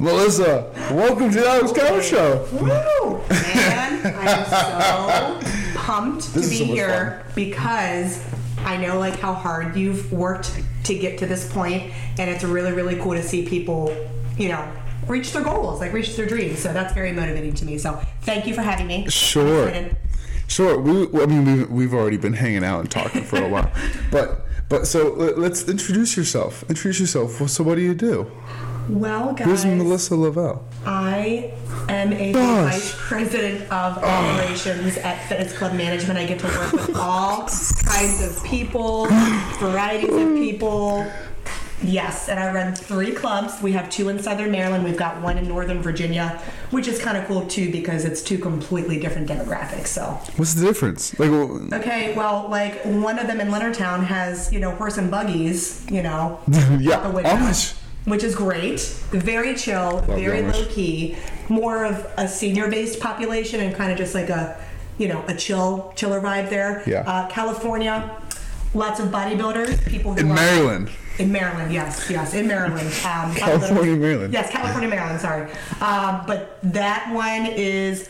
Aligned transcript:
Melissa, 0.00 0.72
welcome 0.92 1.30
to 1.30 1.40
the 1.40 1.46
Alex 1.46 1.72
Cow 1.72 2.00
Show. 2.00 2.48
Woo! 2.52 3.20
Man, 3.28 4.16
I'm 4.16 4.44
so 4.46 5.50
pumped 5.78 6.32
This 6.32 6.44
to 6.44 6.50
be 6.50 6.58
so 6.58 6.64
here 6.64 7.26
because 7.34 8.24
I 8.60 8.78
know 8.78 8.98
like 8.98 9.18
how 9.20 9.34
hard 9.34 9.76
you've 9.76 10.10
worked 10.10 10.58
to 10.84 10.94
get 10.98 11.18
to 11.18 11.26
this 11.26 11.52
point, 11.52 11.92
and 12.18 12.30
it's 12.30 12.42
really, 12.44 12.72
really 12.72 12.96
cool 12.96 13.12
to 13.12 13.22
see 13.22 13.46
people, 13.46 13.94
you 14.38 14.48
know, 14.48 14.72
reach 15.06 15.34
their 15.34 15.44
goals, 15.44 15.80
like 15.80 15.92
reach 15.92 16.16
their 16.16 16.26
dreams. 16.26 16.60
So 16.60 16.72
that's 16.72 16.94
very 16.94 17.12
motivating 17.12 17.52
to 17.56 17.66
me. 17.66 17.76
So 17.76 18.00
thank 18.22 18.46
you 18.46 18.54
for 18.54 18.62
having 18.62 18.86
me. 18.86 19.06
Sure. 19.10 19.70
Sure. 20.46 20.80
We, 20.80 21.22
I 21.22 21.26
mean, 21.26 21.44
we've, 21.44 21.70
we've 21.70 21.94
already 21.94 22.16
been 22.16 22.32
hanging 22.32 22.64
out 22.64 22.80
and 22.80 22.90
talking 22.90 23.22
for 23.22 23.36
a 23.36 23.48
while, 23.48 23.70
but 24.10 24.46
but 24.70 24.86
so 24.86 25.12
let- 25.12 25.38
let's 25.38 25.68
introduce 25.68 26.16
yourself. 26.16 26.64
Introduce 26.70 27.00
yourself. 27.00 27.50
So 27.50 27.62
what 27.62 27.74
do 27.74 27.82
you 27.82 27.94
do? 27.94 28.30
Well, 28.98 29.34
guys, 29.34 29.46
Who's 29.46 29.64
Melissa 29.64 30.16
Lovell? 30.16 30.64
I 30.84 31.52
am 31.88 32.12
a 32.12 32.32
Gosh. 32.32 32.72
vice 32.72 32.94
president 32.96 33.62
of 33.70 33.98
oh. 33.98 34.04
operations 34.04 34.96
at 34.98 35.28
Fitness 35.28 35.56
Club 35.56 35.74
Management. 35.74 36.18
I 36.18 36.26
get 36.26 36.40
to 36.40 36.46
work 36.46 36.72
with 36.72 36.96
all 36.96 37.46
kinds 37.84 38.22
of 38.22 38.42
people, 38.44 39.06
varieties 39.58 40.10
of 40.14 40.34
people. 40.34 41.06
Yes, 41.82 42.28
and 42.28 42.38
I 42.38 42.52
run 42.52 42.74
three 42.74 43.12
clubs. 43.12 43.62
We 43.62 43.72
have 43.72 43.88
two 43.88 44.10
in 44.10 44.18
Southern 44.22 44.50
Maryland. 44.50 44.84
We've 44.84 44.98
got 44.98 45.22
one 45.22 45.38
in 45.38 45.48
Northern 45.48 45.80
Virginia, 45.80 46.42
which 46.70 46.86
is 46.86 47.00
kind 47.00 47.16
of 47.16 47.26
cool 47.26 47.46
too 47.46 47.72
because 47.72 48.04
it's 48.04 48.20
two 48.22 48.38
completely 48.38 49.00
different 49.00 49.28
demographics. 49.28 49.86
So, 49.86 50.20
What's 50.36 50.54
the 50.54 50.66
difference? 50.66 51.18
Like, 51.18 51.30
well, 51.30 51.68
okay, 51.72 52.14
well, 52.14 52.48
like 52.50 52.84
one 52.84 53.18
of 53.18 53.28
them 53.28 53.40
in 53.40 53.48
Leonardtown 53.48 54.04
has, 54.04 54.52
you 54.52 54.60
know, 54.60 54.72
horse 54.72 54.98
and 54.98 55.10
buggies, 55.10 55.86
you 55.90 56.02
know, 56.02 56.40
yeah, 56.78 57.08
window, 57.08 57.30
Amish. 57.30 57.79
Which 58.10 58.24
is 58.24 58.34
great. 58.34 58.80
Very 59.10 59.54
chill, 59.54 60.00
very 60.00 60.42
low 60.42 60.66
key. 60.66 61.16
More 61.48 61.84
of 61.84 62.06
a 62.16 62.28
senior 62.28 62.68
based 62.70 63.00
population 63.00 63.60
and 63.60 63.74
kind 63.74 63.90
of 63.92 63.98
just 63.98 64.14
like 64.14 64.28
a, 64.28 64.60
you 64.98 65.08
know, 65.08 65.24
a 65.28 65.34
chill, 65.34 65.92
chiller 65.96 66.20
vibe 66.20 66.50
there. 66.50 66.82
Yeah. 66.86 67.00
Uh, 67.06 67.28
California, 67.28 68.10
lots 68.74 69.00
of 69.00 69.08
bodybuilders, 69.08 69.88
people 69.88 70.12
who 70.12 70.20
In 70.20 70.30
are 70.30 70.34
Maryland. 70.34 70.90
in 71.18 71.32
Maryland, 71.32 71.72
yes, 71.72 72.08
yes, 72.10 72.34
in 72.34 72.46
Maryland. 72.46 72.80
Um, 73.04 73.34
California, 73.34 73.96
Maryland. 73.96 74.32
Yes, 74.32 74.50
California, 74.50 74.88
Maryland. 74.88 75.20
Sorry, 75.20 75.50
um, 75.80 76.24
but 76.26 76.58
that 76.62 77.12
one 77.12 77.46
is 77.46 78.08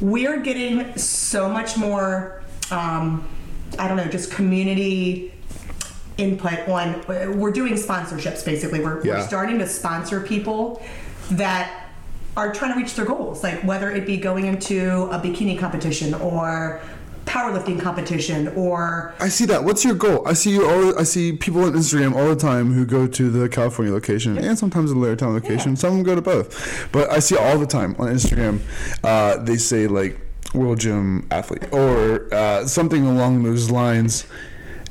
we're 0.00 0.40
getting 0.40 0.96
so 0.98 1.48
much 1.48 1.76
more. 1.76 2.42
Um, 2.70 3.28
I 3.78 3.88
don't 3.88 3.96
know, 3.96 4.04
just 4.06 4.30
community 4.30 5.32
input 6.18 6.68
on. 6.68 7.02
We're 7.38 7.52
doing 7.52 7.74
sponsorships 7.74 8.44
basically. 8.44 8.80
We're, 8.80 9.04
Yeah. 9.04 9.18
we're 9.18 9.26
starting 9.26 9.58
to 9.58 9.66
sponsor 9.66 10.20
people 10.20 10.82
that 11.30 11.70
are 12.36 12.52
trying 12.52 12.72
to 12.72 12.78
reach 12.78 12.94
their 12.94 13.04
goals, 13.04 13.42
like 13.42 13.62
whether 13.62 13.90
it 13.90 14.06
be 14.06 14.16
going 14.16 14.46
into 14.46 15.04
a 15.10 15.18
bikini 15.18 15.58
competition 15.58 16.14
or 16.14 16.80
powerlifting 17.26 17.80
competition 17.80 18.48
or 18.56 19.14
I 19.20 19.28
see 19.28 19.44
that. 19.46 19.62
What's 19.62 19.84
your 19.84 19.94
goal? 19.94 20.26
I 20.26 20.32
see 20.32 20.50
you 20.50 20.68
all. 20.68 20.98
I 20.98 21.04
see 21.04 21.32
people 21.32 21.62
on 21.64 21.72
Instagram 21.72 22.14
all 22.16 22.28
the 22.28 22.36
time 22.36 22.72
who 22.72 22.84
go 22.84 23.06
to 23.06 23.30
the 23.30 23.48
California 23.48 23.92
location 23.92 24.36
and 24.38 24.58
sometimes 24.58 24.90
the 24.90 24.96
Leonardtown 24.96 25.32
location. 25.32 25.76
Some 25.76 25.90
of 25.90 25.96
them 25.98 26.04
go 26.04 26.14
to 26.16 26.22
both, 26.22 26.88
but 26.90 27.10
I 27.10 27.20
see 27.20 27.36
all 27.36 27.58
the 27.58 27.66
time 27.66 27.94
on 27.98 28.08
Instagram. 28.08 28.60
Uh, 29.04 29.36
they 29.36 29.56
say 29.56 29.86
like 29.86 30.18
World 30.54 30.80
Gym 30.80 31.26
athlete 31.30 31.72
or 31.72 32.32
uh, 32.34 32.66
something 32.66 33.06
along 33.06 33.44
those 33.44 33.70
lines, 33.70 34.26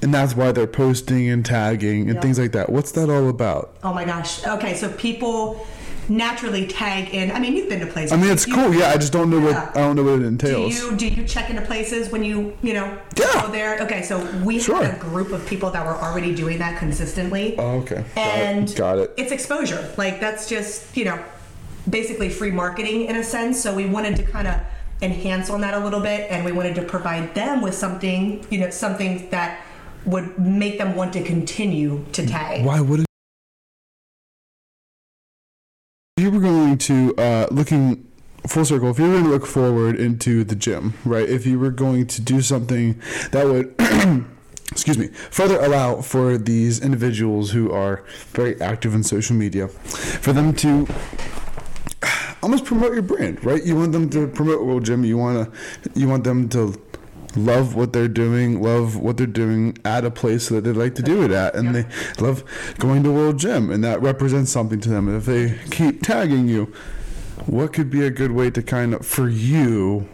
and 0.01 0.13
that's 0.13 0.35
why 0.35 0.51
they're 0.51 0.67
posting 0.67 1.29
and 1.29 1.45
tagging 1.45 2.01
and 2.07 2.15
Yeah. 2.15 2.21
things 2.21 2.39
like 2.39 2.51
that. 2.53 2.69
What's 2.69 2.91
that 2.93 3.09
all 3.09 3.29
about? 3.29 3.75
Oh 3.83 3.93
my 3.93 4.03
gosh. 4.05 4.45
Okay, 4.45 4.75
so 4.75 4.89
people 4.89 5.65
naturally 6.09 6.65
tag 6.65 7.13
in. 7.13 7.31
I 7.31 7.39
mean, 7.39 7.55
you've 7.55 7.69
been 7.69 7.79
to 7.79 7.85
places. 7.85 8.11
I 8.11 8.17
mean, 8.17 8.31
it's 8.31 8.47
You- 8.47 8.55
cool. 8.55 8.73
Yeah, 8.73 8.89
I 8.89 8.97
just 8.97 9.13
don't 9.13 9.29
know 9.29 9.39
what 9.39 9.55
I 9.55 9.79
don't 9.81 9.95
know 9.95 10.03
what 10.03 10.19
it 10.21 10.25
entails. 10.25 10.75
Do 10.79 10.85
you 10.85 10.91
do 10.95 11.07
you 11.21 11.23
check 11.27 11.49
into 11.49 11.61
places 11.61 12.11
when 12.11 12.23
you 12.23 12.53
you 12.61 12.73
know 12.73 12.87
Yeah. 13.17 13.45
go 13.45 13.51
there? 13.51 13.79
Okay, 13.81 14.01
so 14.01 14.25
we 14.43 14.59
Sure. 14.59 14.83
had 14.83 14.95
a 14.95 14.97
group 14.97 15.31
of 15.31 15.45
people 15.45 15.69
that 15.71 15.85
were 15.85 15.95
already 15.95 16.33
doing 16.35 16.57
that 16.59 16.77
consistently. 16.79 17.55
Oh, 17.57 17.77
okay. 17.81 18.03
Got 18.15 18.27
it. 18.27 18.41
and 18.41 18.75
Got 18.75 18.97
it. 18.99 19.13
It's 19.17 19.31
exposure. 19.31 19.85
Like 19.97 20.19
that's 20.19 20.47
just 20.49 20.95
you 20.97 21.05
know 21.05 21.19
basically 21.89 22.29
free 22.29 22.51
marketing 22.51 23.05
in 23.05 23.15
a 23.15 23.23
sense. 23.23 23.61
So 23.61 23.73
we 23.73 23.85
wanted 23.85 24.15
to 24.17 24.23
kind 24.23 24.47
of 24.47 24.55
enhance 25.01 25.49
on 25.49 25.61
that 25.61 25.73
a 25.73 25.79
little 25.79 25.99
bit, 26.01 26.27
and 26.29 26.43
we 26.45 26.51
wanted 26.51 26.75
to 26.75 26.81
provide 26.83 27.33
them 27.35 27.61
with 27.61 27.73
something 27.75 28.43
you 28.49 28.59
know 28.59 28.69
something 28.71 29.27
that 29.31 29.59
would 30.05 30.37
make 30.39 30.77
them 30.77 30.95
want 30.95 31.13
to 31.13 31.23
continue 31.23 32.05
to 32.13 32.25
tag. 32.25 32.65
Why 32.65 32.81
wouldn't 32.81 33.07
if 36.17 36.25
you 36.25 36.31
were 36.31 36.39
going 36.39 36.77
to 36.77 37.15
uh, 37.17 37.47
looking 37.51 38.07
full 38.47 38.65
circle? 38.65 38.89
If 38.89 38.99
you 38.99 39.05
were 39.05 39.11
going 39.13 39.23
to 39.23 39.29
look 39.29 39.45
forward 39.45 39.99
into 39.99 40.43
the 40.43 40.55
gym, 40.55 40.93
right? 41.05 41.27
If 41.27 41.45
you 41.45 41.59
were 41.59 41.71
going 41.71 42.07
to 42.07 42.21
do 42.21 42.41
something 42.41 43.01
that 43.31 43.45
would, 43.45 43.73
excuse 44.71 44.97
me, 44.97 45.07
further 45.07 45.59
allow 45.59 46.01
for 46.01 46.37
these 46.37 46.79
individuals 46.79 47.51
who 47.51 47.71
are 47.71 48.03
very 48.33 48.59
active 48.61 48.93
in 48.93 49.03
social 49.03 49.35
media, 49.35 49.67
for 49.67 50.33
them 50.33 50.53
to 50.57 50.87
almost 52.43 52.65
promote 52.65 52.93
your 52.93 53.01
brand, 53.01 53.43
right? 53.43 53.63
You 53.63 53.75
want 53.75 53.91
them 53.91 54.09
to 54.11 54.27
promote 54.27 54.65
World 54.65 54.85
Gym. 54.85 55.03
You 55.03 55.17
want 55.17 55.51
to, 55.51 55.99
you 55.99 56.07
want 56.07 56.23
them 56.23 56.49
to 56.49 56.79
love 57.35 57.75
what 57.75 57.93
they're 57.93 58.07
doing, 58.07 58.61
love 58.61 58.97
what 58.97 59.17
they're 59.17 59.27
doing 59.27 59.77
at 59.85 60.05
a 60.05 60.11
place 60.11 60.49
that 60.49 60.63
they 60.63 60.71
like 60.71 60.95
to 60.95 61.01
do 61.01 61.23
it 61.23 61.31
at, 61.31 61.55
and 61.55 61.75
they 61.75 61.85
love 62.19 62.43
going 62.77 63.03
to 63.03 63.11
World 63.11 63.39
Gym, 63.39 63.69
and 63.69 63.83
that 63.83 64.01
represents 64.01 64.51
something 64.51 64.79
to 64.81 64.89
them. 64.89 65.07
And 65.07 65.17
if 65.17 65.25
they 65.25 65.57
keep 65.69 66.01
tagging 66.01 66.47
you, 66.47 66.73
what 67.45 67.73
could 67.73 67.89
be 67.89 68.05
a 68.05 68.09
good 68.09 68.31
way 68.31 68.51
to 68.51 68.61
kind 68.61 68.93
of 68.93 69.05
for 69.05 69.27
you 69.27 70.07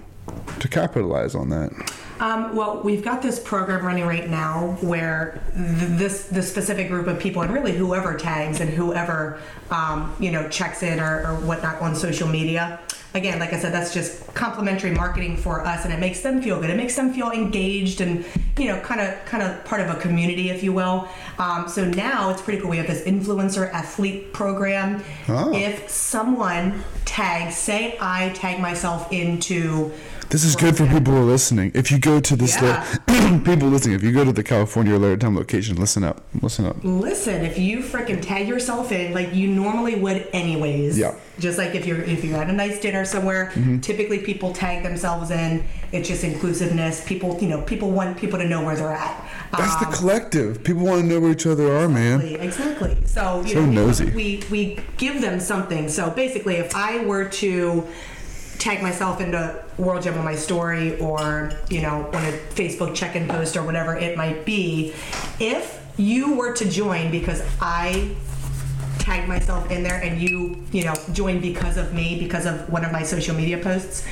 to 0.60 0.68
capitalize 0.68 1.36
on 1.36 1.50
that? 1.50 1.72
Um, 2.20 2.56
well, 2.56 2.82
we've 2.82 3.04
got 3.04 3.22
this 3.22 3.40
program 3.40 3.86
running 3.86 4.06
right 4.06 4.30
now 4.30 4.78
where 4.82 5.42
th- 5.54 6.00
this 6.00 6.24
this 6.26 6.50
specific 6.50 6.88
group 6.88 7.08
of 7.08 7.20
people, 7.20 7.42
and 7.42 7.54
really 7.54 7.74
whoever 7.74 8.16
tags 8.16 8.60
and 8.60 8.70
whoever 8.70 9.40
um, 9.70 10.16
you 10.20 10.32
know 10.32 10.48
checks 10.50 10.84
in 10.84 11.00
or, 11.00 11.28
or 11.28 11.36
whatnot 11.42 11.82
on 11.82 11.96
social 11.96 12.28
media. 12.28 12.80
Again, 13.14 13.40
like 13.40 13.54
I 13.54 13.60
said, 13.60 13.74
that's 13.74 13.94
just 13.94 14.34
complimentary 14.34 14.92
marketing 14.92 15.38
for 15.38 15.66
us, 15.66 15.86
and 15.86 15.94
it 15.94 16.00
makes 16.00 16.22
them 16.22 16.42
feel 16.42 16.60
good. 16.60 16.70
It 16.70 16.78
makes 16.78 16.96
them 16.96 17.14
feel 17.14 17.32
engaged 17.32 18.02
and 18.02 18.26
you 18.58 18.66
know, 18.66 18.80
kind 18.82 19.02
of 19.02 19.24
kind 19.26 19.44
of 19.44 19.64
part 19.66 19.82
of 19.82 19.90
a 19.90 20.00
community, 20.00 20.50
if 20.50 20.64
you 20.64 20.74
will. 20.74 21.08
Um, 21.38 21.68
so 21.68 21.86
now 21.86 22.30
it's 22.30 22.42
pretty 22.42 22.62
cool. 22.62 22.72
We 22.72 22.78
have 22.78 22.88
this 22.88 23.04
influencer 23.04 23.72
athlete 23.72 24.34
program. 24.34 25.04
Oh. 25.28 25.54
If 25.54 25.90
someone 25.90 26.84
tags, 27.06 27.56
say 27.56 27.98
I 28.02 28.30
tag 28.30 28.60
myself 28.60 29.12
into 29.12 29.92
This 30.30 30.44
is 30.44 30.58
good 30.58 30.76
for 30.76 30.86
people 30.88 31.14
who 31.14 31.20
are 31.22 31.24
listening. 31.24 31.72
If 31.74 31.90
you 31.90 32.00
go 32.00 32.20
to 32.20 32.36
this, 32.36 32.62
Yeah. 32.62 32.84
people 33.46 33.70
listening, 33.70 33.96
if 33.96 34.04
you 34.04 34.12
go 34.12 34.26
to 34.26 34.34
the 34.34 34.44
California 34.44 34.94
or 34.94 35.00
Leonardtown 35.00 35.38
location, 35.38 35.78
listen 35.78 36.04
up, 36.04 36.22
listen 36.42 36.66
up. 36.66 36.76
Listen, 36.84 37.46
if 37.46 37.58
you 37.58 37.80
freaking 37.80 38.22
tag 38.22 38.46
yourself 38.46 38.92
in 38.92 39.14
like 39.14 39.34
you 39.34 39.48
normally 39.48 39.96
would 39.96 40.28
anyways. 40.34 40.98
Yeah. 41.00 41.16
Just 41.40 41.58
like 41.58 41.76
if 41.76 41.86
you're 41.86 42.02
if 42.02 42.26
you're 42.26 42.38
at 42.38 42.50
a 42.50 42.54
nice 42.54 42.80
dinner 42.82 43.06
somewhere, 43.06 43.52
Mm-hmm. 43.56 43.80
typically 43.80 44.20
people 44.20 44.52
tag 44.52 44.84
themselves 44.84 45.32
in. 45.32 45.64
It's 45.94 46.10
just 46.10 46.26
inclusiveness. 46.26 47.06
People, 47.08 47.38
you 47.40 47.48
know, 47.48 47.62
people 47.62 47.92
want 47.92 48.18
people 48.18 48.38
to 48.38 48.48
know 48.48 48.66
where 48.66 48.76
they're 48.76 48.92
at. 48.92 49.24
That's 49.58 49.78
the 49.78 49.88
Um, 49.88 49.94
collective. 49.94 50.62
People 50.62 50.84
want 50.84 51.02
to 51.04 51.08
know 51.08 51.22
where 51.22 51.32
each 51.32 51.46
other 51.48 51.72
are, 51.78 51.88
man. 51.88 52.20
Exactly. 52.20 52.92
exactly. 52.92 52.98
So, 53.06 53.44
you 53.46 53.54
So 53.54 53.66
know, 53.66 53.86
nosy. 53.88 54.10
we 54.10 54.44
we 54.52 54.78
give 54.98 55.22
them 55.22 55.40
something. 55.40 55.88
So 55.88 56.10
basically, 56.10 56.56
if 56.56 56.76
I 56.76 57.06
were 57.06 57.24
to 57.44 57.86
tag 58.60 58.82
myself 58.82 59.22
into 59.22 59.64
World 59.78 60.04
Gym 60.04 60.18
on 60.18 60.26
my 60.26 60.36
story, 60.36 61.00
or 61.00 61.52
you 61.70 61.82
know, 61.82 62.08
on 62.14 62.26
a 62.26 62.32
Facebook 62.32 62.96
check-in 62.96 63.28
post, 63.28 63.56
or 63.56 63.64
whatever 63.64 63.96
it 63.96 64.18
might 64.18 64.46
be, 64.46 64.94
if 65.40 65.84
you 65.98 66.36
were 66.36 66.54
to 66.54 66.70
join 66.70 67.10
because 67.12 67.42
I 67.60 68.16
tagged 69.00 69.28
myself 69.28 69.70
in 69.72 69.84
there, 69.84 70.02
and 70.02 70.22
you 70.22 70.64
you 70.72 70.86
know 70.86 70.96
joined 71.14 71.42
because 71.42 71.78
of 71.78 71.94
me, 71.94 72.20
because 72.20 72.46
of 72.46 72.70
one 72.70 72.84
of 72.84 72.92
my 72.92 73.04
social 73.04 73.36
media 73.36 73.58
posts. 73.58 74.06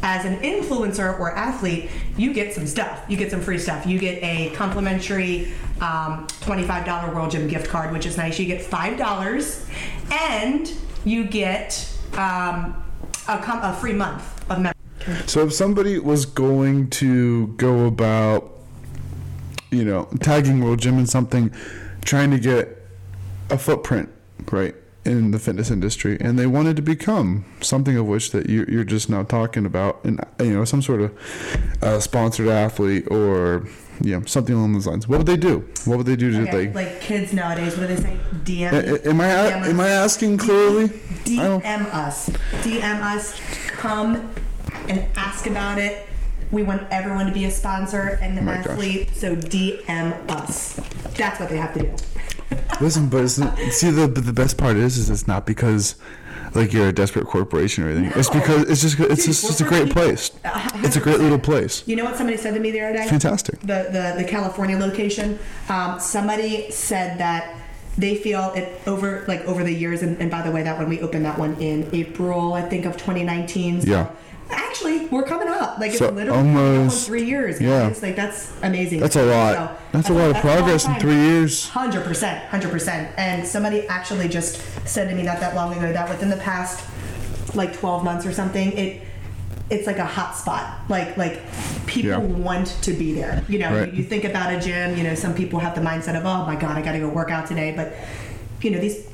As 0.00 0.24
an 0.24 0.38
influencer 0.42 1.18
or 1.18 1.34
athlete, 1.34 1.90
you 2.16 2.32
get 2.32 2.54
some 2.54 2.68
stuff. 2.68 3.04
You 3.08 3.16
get 3.16 3.32
some 3.32 3.40
free 3.40 3.58
stuff. 3.58 3.84
You 3.84 3.98
get 3.98 4.22
a 4.22 4.50
complimentary 4.50 5.52
um, 5.80 6.28
$25 6.42 7.12
World 7.12 7.32
Gym 7.32 7.48
gift 7.48 7.68
card, 7.68 7.92
which 7.92 8.06
is 8.06 8.16
nice. 8.16 8.38
You 8.38 8.46
get 8.46 8.62
$5, 8.62 10.12
and 10.12 10.72
you 11.04 11.24
get 11.24 11.92
um, 12.16 12.80
a, 13.28 13.38
com- 13.38 13.62
a 13.62 13.72
free 13.74 13.92
month 13.92 14.22
of 14.50 14.60
membership. 14.60 15.28
So 15.28 15.46
if 15.46 15.52
somebody 15.52 15.98
was 15.98 16.26
going 16.26 16.90
to 16.90 17.48
go 17.48 17.86
about, 17.86 18.52
you 19.70 19.84
know, 19.84 20.08
tagging 20.20 20.62
World 20.62 20.80
Gym 20.80 20.98
in 20.98 21.06
something, 21.06 21.52
trying 22.04 22.30
to 22.30 22.38
get 22.38 22.76
a 23.50 23.58
footprint, 23.58 24.08
right, 24.50 24.74
in 25.04 25.30
the 25.30 25.38
fitness 25.38 25.70
industry, 25.70 26.18
and 26.20 26.38
they 26.38 26.46
wanted 26.46 26.76
to 26.76 26.82
become 26.82 27.44
something 27.60 27.96
of 27.96 28.06
which 28.06 28.32
that 28.32 28.48
you, 28.48 28.66
you're 28.68 28.84
just 28.84 29.08
now 29.08 29.22
talking 29.22 29.64
about, 29.64 30.04
and 30.04 30.20
you 30.40 30.52
know, 30.52 30.64
some 30.64 30.82
sort 30.82 31.00
of 31.00 31.82
uh, 31.82 32.00
sponsored 32.00 32.48
athlete 32.48 33.06
or 33.10 33.66
know 34.00 34.22
something 34.24 34.54
along 34.54 34.72
those 34.74 34.86
lines. 34.86 35.08
What 35.08 35.18
would 35.18 35.26
they 35.26 35.36
do? 35.36 35.68
What 35.84 35.98
would 35.98 36.06
they 36.06 36.16
do 36.16 36.30
to 36.32 36.42
Okay, 36.42 36.66
like? 36.66 36.74
like 36.74 37.00
kids 37.00 37.32
nowadays, 37.32 37.76
what 37.76 37.88
do 37.88 37.94
they 37.94 38.02
say? 38.02 38.16
DM. 38.44 38.72
a- 38.72 39.08
Am 39.08 39.20
I 39.20 39.24
DM 39.26 39.68
am 39.70 39.80
I 39.80 39.88
asking 39.88 40.38
clearly? 40.38 40.88
DM 41.24 41.92
us. 41.92 42.28
DM 42.62 43.02
us. 43.02 43.40
Come 43.68 44.30
and 44.88 45.04
ask 45.16 45.46
about 45.46 45.78
it. 45.78 46.06
We 46.50 46.62
want 46.62 46.82
everyone 46.90 47.26
to 47.26 47.32
be 47.32 47.44
a 47.44 47.50
sponsor 47.50 48.18
and 48.22 48.38
an 48.38 48.48
oh 48.48 48.54
gosh. 48.54 48.66
athlete, 48.66 49.10
so 49.14 49.36
DM 49.36 50.30
us. 50.30 50.80
That's 51.16 51.38
what 51.40 51.48
they 51.50 51.58
have 51.58 51.74
to 51.74 51.80
do. 51.82 51.94
Listen, 52.80 53.08
but 53.08 53.24
it's 53.24 53.36
not, 53.38 53.58
see 53.58 53.90
the 53.90 54.06
the 54.06 54.32
best 54.32 54.56
part 54.56 54.76
is 54.76 54.96
is 54.96 55.10
it's 55.10 55.26
not 55.26 55.44
because 55.44 55.96
like 56.54 56.72
you're 56.72 56.88
a 56.88 56.92
desperate 56.92 57.26
corporation 57.26 57.84
or 57.84 57.90
anything. 57.90 58.18
It's 58.18 58.30
because 58.30 58.68
it's 58.68 58.82
just 58.82 58.98
it's 59.00 59.24
Dude, 59.24 59.34
just 59.34 59.50
it's 59.50 59.60
a 59.60 59.64
great 59.64 59.90
place. 59.90 60.30
It's 60.76 60.96
a 60.96 61.00
great 61.00 61.20
little 61.20 61.38
place. 61.38 61.82
You 61.86 61.96
know 61.96 62.04
what 62.04 62.16
somebody 62.16 62.36
said 62.36 62.54
to 62.54 62.60
me 62.60 62.70
the 62.70 62.80
other 62.80 62.98
day? 62.98 63.08
Fantastic. 63.08 63.60
The 63.60 63.88
the, 63.90 64.22
the 64.22 64.24
California 64.28 64.76
location. 64.78 65.38
Um, 65.68 66.00
somebody 66.00 66.70
said 66.70 67.18
that 67.18 67.54
they 67.96 68.14
feel 68.14 68.52
it 68.54 68.80
over 68.86 69.24
like 69.26 69.40
over 69.42 69.64
the 69.64 69.72
years, 69.72 70.02
and, 70.02 70.18
and 70.20 70.30
by 70.30 70.42
the 70.42 70.50
way, 70.52 70.62
that 70.62 70.78
when 70.78 70.88
we 70.88 71.00
opened 71.00 71.24
that 71.24 71.38
one 71.38 71.54
in 71.60 71.88
April, 71.92 72.54
I 72.54 72.62
think 72.62 72.84
of 72.84 72.92
2019. 72.96 73.82
So 73.82 73.88
Yeah. 73.88 74.10
Actually, 74.50 75.06
we're 75.08 75.22
coming 75.24 75.48
up. 75.48 75.78
Like 75.78 75.90
it's 75.90 75.98
So 75.98 76.10
literally 76.10 76.38
coming 76.38 76.56
up 76.56 76.60
on 76.62 76.76
almost- 76.78 77.06
three 77.06 77.24
years. 77.24 77.60
yeah. 77.60 77.88
Guys. 77.88 78.02
Like 78.02 78.16
that's 78.16 78.52
amazing. 78.62 79.00
That's 79.00 79.16
a 79.16 79.24
lot. 79.24 79.54
So, 79.54 79.76
That's 79.92 80.08
a 80.10 80.12
lot 80.12 80.30
of 80.30 80.36
progress 80.38 80.86
in 80.86 80.94
three 80.96 81.14
years. 81.16 81.68
Hundred 81.68 82.04
percent, 82.04 82.44
hundred 82.46 82.70
percent. 82.70 83.10
And 83.18 83.46
somebody 83.46 83.86
actually 83.88 84.28
just 84.28 84.60
said 84.86 85.08
to 85.08 85.14
me 85.14 85.22
not 85.22 85.40
that 85.40 85.54
long 85.54 85.72
ago 85.72 85.92
that 85.92 86.08
within 86.08 86.30
the 86.30 86.36
past 86.36 86.84
like 87.54 87.72
twelve 87.76 88.04
months 88.04 88.24
or 88.26 88.32
something, 88.32 88.72
it 88.72 89.02
it's 89.70 89.86
like 89.86 89.98
a 89.98 90.04
hot 90.06 90.34
spot. 90.36 90.80
Like 90.88 91.16
like 91.16 91.40
people 91.86 92.10
Yeah. 92.10 92.18
want 92.18 92.68
to 92.82 92.92
be 92.92 93.12
there. 93.12 93.44
You 93.48 93.58
know, 93.58 93.80
Right. 93.80 93.92
you, 93.92 93.98
you 93.98 94.04
think 94.04 94.24
about 94.24 94.52
a 94.54 94.60
gym. 94.60 94.96
You 94.96 95.04
know, 95.04 95.14
some 95.14 95.34
people 95.34 95.58
have 95.58 95.74
the 95.74 95.80
mindset 95.82 96.16
of 96.18 96.24
oh 96.24 96.46
my 96.46 96.56
god, 96.56 96.76
I 96.78 96.82
got 96.82 96.92
to 96.92 97.00
go 97.00 97.08
work 97.08 97.30
out 97.30 97.46
today. 97.46 97.72
But 97.76 97.92
you 98.62 98.70
know 98.70 98.78
these. 98.80 99.06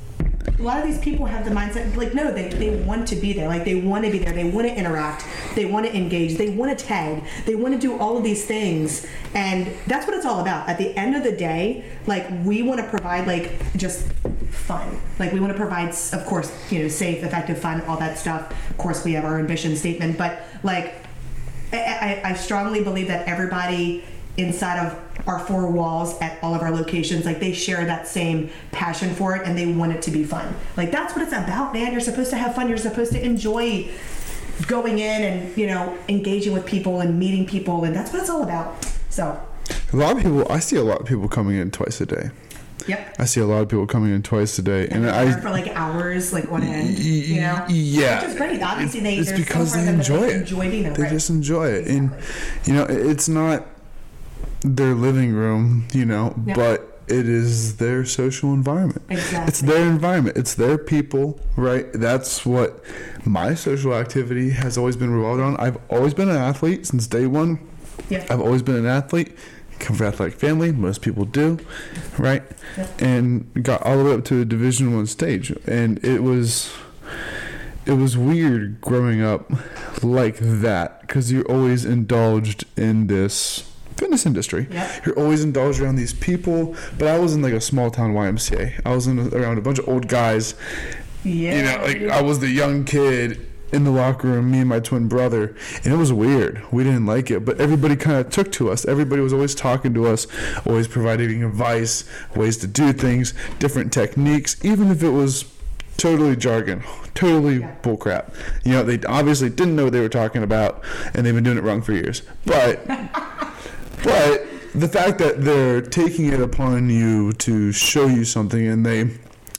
A 0.58 0.62
lot 0.62 0.78
of 0.78 0.84
these 0.84 0.98
people 0.98 1.26
have 1.26 1.44
the 1.44 1.50
mindset 1.50 1.96
like 1.96 2.14
no, 2.14 2.32
they, 2.32 2.48
they 2.48 2.76
want 2.84 3.08
to 3.08 3.16
be 3.16 3.32
there. 3.32 3.48
Like 3.48 3.64
they 3.64 3.74
want 3.74 4.04
to 4.04 4.10
be 4.10 4.18
there. 4.18 4.32
They 4.32 4.44
want 4.44 4.68
to 4.68 4.74
interact. 4.74 5.26
They 5.54 5.64
want 5.64 5.86
to 5.86 5.96
engage. 5.96 6.36
They 6.36 6.50
want 6.50 6.76
to 6.78 6.84
tag. 6.84 7.24
They 7.44 7.56
want 7.56 7.74
to 7.74 7.80
do 7.80 7.98
all 7.98 8.16
of 8.16 8.22
these 8.22 8.44
things, 8.44 9.06
and 9.34 9.66
that's 9.86 10.06
what 10.06 10.16
it's 10.16 10.24
all 10.24 10.40
about. 10.40 10.68
At 10.68 10.78
the 10.78 10.96
end 10.96 11.16
of 11.16 11.24
the 11.24 11.32
day, 11.32 11.84
like 12.06 12.26
we 12.44 12.62
want 12.62 12.80
to 12.80 12.86
provide 12.88 13.26
like 13.26 13.76
just 13.76 14.06
fun. 14.50 15.00
Like 15.18 15.32
we 15.32 15.40
want 15.40 15.52
to 15.52 15.58
provide, 15.58 15.88
of 16.12 16.24
course, 16.24 16.52
you 16.70 16.82
know, 16.82 16.88
safe, 16.88 17.24
effective, 17.24 17.58
fun, 17.58 17.82
all 17.82 17.96
that 17.98 18.16
stuff. 18.16 18.52
Of 18.70 18.78
course, 18.78 19.04
we 19.04 19.12
have 19.14 19.24
our 19.24 19.38
ambition 19.38 19.76
statement, 19.76 20.16
but 20.16 20.42
like 20.62 20.94
I, 21.72 22.20
I, 22.24 22.30
I 22.30 22.34
strongly 22.34 22.82
believe 22.82 23.08
that 23.08 23.26
everybody 23.26 24.04
inside 24.36 24.84
of 24.86 24.98
our 25.28 25.38
four 25.38 25.70
walls 25.70 26.20
at 26.20 26.42
all 26.42 26.54
of 26.54 26.62
our 26.62 26.70
locations. 26.70 27.24
Like 27.24 27.40
they 27.40 27.52
share 27.52 27.84
that 27.84 28.06
same 28.08 28.50
passion 28.72 29.14
for 29.14 29.36
it 29.36 29.46
and 29.46 29.56
they 29.56 29.66
want 29.66 29.92
it 29.92 30.02
to 30.02 30.10
be 30.10 30.24
fun. 30.24 30.54
Like 30.76 30.90
that's 30.90 31.14
what 31.14 31.22
it's 31.22 31.32
about 31.32 31.72
man. 31.72 31.92
You're 31.92 32.00
supposed 32.00 32.30
to 32.30 32.36
have 32.36 32.54
fun. 32.54 32.68
You're 32.68 32.76
supposed 32.78 33.12
to 33.12 33.24
enjoy 33.24 33.88
going 34.66 34.98
in 35.00 35.22
and 35.22 35.56
you 35.56 35.66
know 35.66 35.96
engaging 36.08 36.52
with 36.52 36.64
people 36.66 37.00
and 37.00 37.18
meeting 37.18 37.46
people 37.46 37.84
and 37.84 37.94
that's 37.94 38.12
what 38.12 38.20
it's 38.20 38.30
all 38.30 38.42
about. 38.42 38.84
So. 39.10 39.40
A 39.92 39.96
lot 39.96 40.16
of 40.16 40.22
people. 40.22 40.50
I 40.50 40.58
see 40.58 40.76
a 40.76 40.82
lot 40.82 41.00
of 41.00 41.06
people 41.06 41.28
coming 41.28 41.56
in 41.56 41.70
twice 41.70 42.00
a 42.00 42.06
day. 42.06 42.30
yep. 42.86 43.14
I 43.18 43.24
see 43.24 43.40
a 43.40 43.46
lot 43.46 43.62
of 43.62 43.68
people 43.70 43.86
coming 43.86 44.12
in 44.12 44.22
twice 44.22 44.58
a 44.58 44.62
day, 44.62 44.88
and 44.88 45.04
They're 45.04 45.14
I 45.14 45.40
for 45.40 45.48
like 45.50 45.68
hours 45.68 46.32
like 46.34 46.50
on 46.52 46.62
end 46.62 46.98
you 46.98 47.40
know? 47.40 47.64
yeah, 47.70 48.20
which 48.20 48.30
is 48.30 48.36
great. 48.36 48.60
Obviously 48.62 49.00
they 49.00 49.16
it's 49.16 49.32
because 49.32 49.72
so 49.72 49.78
they 49.80 49.88
enjoy 49.88 50.24
it. 50.24 50.36
enjoy 50.36 50.70
being 50.70 50.82
there 50.82 50.92
They 50.92 51.04
right. 51.04 51.12
just 51.12 51.30
enjoy 51.30 51.68
it, 51.68 51.86
and 51.86 52.12
you 52.66 52.74
know, 52.74 52.84
it's 52.84 53.26
not 53.28 53.64
their 54.64 54.94
living 54.94 55.32
room, 55.32 55.86
you 55.92 56.04
know, 56.06 56.34
Yeah. 56.46 56.54
but 56.54 56.90
it 57.06 57.28
is 57.28 57.76
their 57.76 58.04
social 58.06 58.54
environment. 58.54 59.02
Exactly. 59.10 59.48
It's 59.48 59.60
their 59.60 59.86
environment. 59.86 60.38
It's 60.38 60.54
their 60.54 60.78
people, 60.78 61.38
right? 61.56 61.86
That's 61.92 62.46
what 62.46 62.82
my 63.26 63.54
social 63.54 63.94
activity 63.94 64.50
has 64.50 64.78
always 64.78 64.96
been 64.96 65.10
revolved 65.10 65.42
on. 65.42 65.56
I've 65.58 65.76
always 65.90 66.14
been 66.14 66.30
an 66.30 66.36
athlete 66.36 66.86
since 66.86 67.06
day 67.06 67.26
one. 67.26 67.58
yeah 68.08 68.24
I've 68.30 68.40
always 68.40 68.62
been 68.62 68.76
an 68.76 68.86
athlete. 68.86 69.36
Come 69.80 69.96
from 69.96 70.06
an 70.06 70.12
athletic 70.14 70.38
family. 70.38 70.72
Most 70.72 71.02
people 71.02 71.24
do, 71.26 71.58
right? 72.16 72.42
Yep. 72.78 73.02
And 73.02 73.62
got 73.62 73.82
all 73.82 73.98
the 73.98 74.04
way 74.04 74.12
up 74.14 74.24
to 74.26 74.40
a 74.40 74.44
Division 74.44 74.94
One 74.94 75.06
stage, 75.06 75.50
and 75.66 76.02
it 76.04 76.22
was 76.22 76.72
it 77.84 77.92
was 77.92 78.16
weird 78.16 78.80
growing 78.80 79.20
up 79.20 79.50
like 80.02 80.36
that 80.38 81.02
because 81.02 81.30
you're 81.32 81.44
always 81.50 81.84
indulged 81.84 82.64
in 82.76 83.08
this 83.08 83.70
fitness 83.96 84.26
industry. 84.26 84.66
Yep. 84.70 85.06
You're 85.06 85.18
always 85.18 85.42
indulged 85.44 85.80
around 85.80 85.96
these 85.96 86.12
people. 86.12 86.74
But 86.98 87.08
I 87.08 87.18
was 87.18 87.34
in 87.34 87.42
like 87.42 87.52
a 87.54 87.60
small 87.60 87.90
town 87.90 88.12
YMCA. 88.14 88.80
I 88.84 88.94
was 88.94 89.06
in 89.06 89.18
around 89.34 89.58
a 89.58 89.62
bunch 89.62 89.78
of 89.78 89.88
old 89.88 90.08
guys 90.08 90.54
yeah 91.26 91.56
you 91.56 91.62
know, 91.62 91.84
like 91.86 92.02
I 92.12 92.20
was 92.20 92.40
the 92.40 92.50
young 92.50 92.84
kid 92.84 93.46
in 93.72 93.84
the 93.84 93.90
locker 93.90 94.28
room, 94.28 94.50
me 94.50 94.58
and 94.60 94.68
my 94.68 94.78
twin 94.78 95.08
brother, 95.08 95.56
and 95.82 95.92
it 95.92 95.96
was 95.96 96.12
weird. 96.12 96.62
We 96.70 96.84
didn't 96.84 97.06
like 97.06 97.30
it, 97.30 97.44
but 97.46 97.58
everybody 97.60 97.96
kind 97.96 98.18
of 98.18 98.30
took 98.30 98.52
to 98.52 98.70
us. 98.70 98.84
Everybody 98.84 99.22
was 99.22 99.32
always 99.32 99.54
talking 99.54 99.94
to 99.94 100.06
us, 100.06 100.26
always 100.66 100.86
providing 100.86 101.42
advice, 101.42 102.04
ways 102.36 102.58
to 102.58 102.66
do 102.66 102.92
things, 102.92 103.32
different 103.58 103.90
techniques, 103.92 104.62
even 104.64 104.90
if 104.90 105.02
it 105.02 105.08
was 105.10 105.46
totally 105.96 106.36
jargon, 106.36 106.84
totally 107.14 107.60
Yeah. 107.60 107.74
bullcrap. 107.82 108.34
You 108.64 108.72
know, 108.72 108.82
they 108.84 109.00
obviously 109.06 109.48
didn't 109.48 109.74
know 109.76 109.84
what 109.84 109.92
they 109.94 110.00
were 110.00 110.08
talking 110.10 110.42
about, 110.42 110.84
and 111.14 111.24
they've 111.24 111.34
been 111.34 111.42
doing 111.44 111.56
it 111.58 111.64
wrong 111.64 111.80
for 111.82 111.92
years. 111.92 112.20
But 112.44 112.86
but 114.02 114.46
the 114.74 114.88
fact 114.88 115.18
that 115.18 115.42
they're 115.44 115.80
taking 115.80 116.26
it 116.32 116.40
upon 116.40 116.90
you 116.90 117.32
to 117.34 117.72
show 117.72 118.06
you 118.06 118.24
something 118.24 118.66
and 118.66 118.84
they 118.84 119.10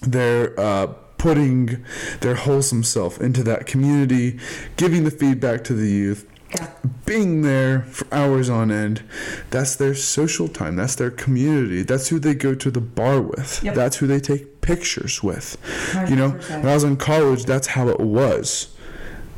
they're 0.01 0.59
uh, 0.59 0.87
putting 1.17 1.83
their 2.19 2.35
wholesome 2.35 2.83
self 2.83 3.19
into 3.21 3.41
that 3.43 3.65
community 3.65 4.37
giving 4.77 5.03
the 5.05 5.11
feedback 5.11 5.63
to 5.63 5.73
the 5.73 5.87
youth 5.87 6.29
yeah. 6.53 6.69
being 7.05 7.41
there 7.41 7.81
for 7.83 8.13
hours 8.13 8.49
on 8.49 8.71
end 8.71 9.01
that's 9.49 9.75
their 9.77 9.95
social 9.95 10.47
time 10.47 10.75
that's 10.75 10.95
their 10.95 11.09
community 11.09 11.81
that's 11.81 12.09
who 12.09 12.19
they 12.19 12.35
go 12.35 12.53
to 12.53 12.69
the 12.69 12.81
bar 12.81 13.21
with 13.21 13.63
Yep. 13.63 13.73
that's 13.75 13.97
who 13.97 14.07
they 14.07 14.19
take 14.19 14.61
pictures 14.61 15.21
with. 15.23 15.57
You 16.09 16.15
know 16.15 16.29
when 16.31 16.67
i 16.67 16.73
was 16.73 16.83
in 16.83 16.97
college 16.97 17.45
that's 17.45 17.67
how 17.67 17.87
it 17.87 17.99
was 17.99 18.74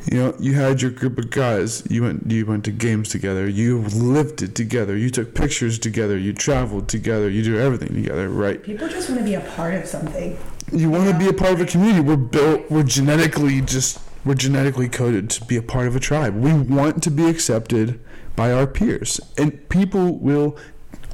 you 0.10 0.18
know, 0.18 0.36
you 0.40 0.54
had 0.54 0.82
your 0.82 0.92
group 0.92 1.18
of 1.18 1.30
guys. 1.30 1.84
You 1.90 2.04
went, 2.04 2.32
you 2.32 2.46
went 2.46 2.64
to 2.66 2.72
games 2.72 3.10
together. 3.10 3.48
You 3.48 3.80
lived 3.82 4.42
it 4.42 4.56
together. 4.56 4.96
You 4.96 5.10
took 5.10 5.36
pictures 5.36 5.78
together. 5.78 6.18
You 6.18 6.34
traveled 6.34 6.88
together. 6.88 7.30
You 7.30 7.44
do 7.44 7.58
everything 7.60 7.94
together, 7.94 8.30
right? 8.30 8.62
people 8.64 8.88
just 8.88 9.10
want 9.10 9.20
to 9.20 9.26
be 9.26 9.34
a 9.34 9.42
part 9.42 9.74
of 9.74 9.86
something 9.86 10.38
You 10.72 10.90
want 10.90 11.10
to 11.10 11.18
be 11.18 11.28
a 11.28 11.34
part 11.34 11.54
of 11.54 11.62
a 11.62 11.66
community. 11.66 12.02
We're 12.02 12.16
built. 12.16 12.70
We're 12.72 12.84
genetically 12.84 13.62
just. 13.62 14.00
We're 14.26 14.34
genetically 14.34 14.90
coded 14.90 15.30
to 15.30 15.46
be 15.46 15.56
a 15.56 15.62
part 15.62 15.88
of 15.88 15.96
a 15.96 16.02
tribe. 16.02 16.36
We 16.36 16.52
want 16.52 17.02
to 17.04 17.10
be 17.12 17.30
accepted 17.30 17.98
by 18.36 18.52
our 18.52 18.68
peers, 18.68 19.22
and 19.38 19.68
people 19.70 20.18
will. 20.18 20.58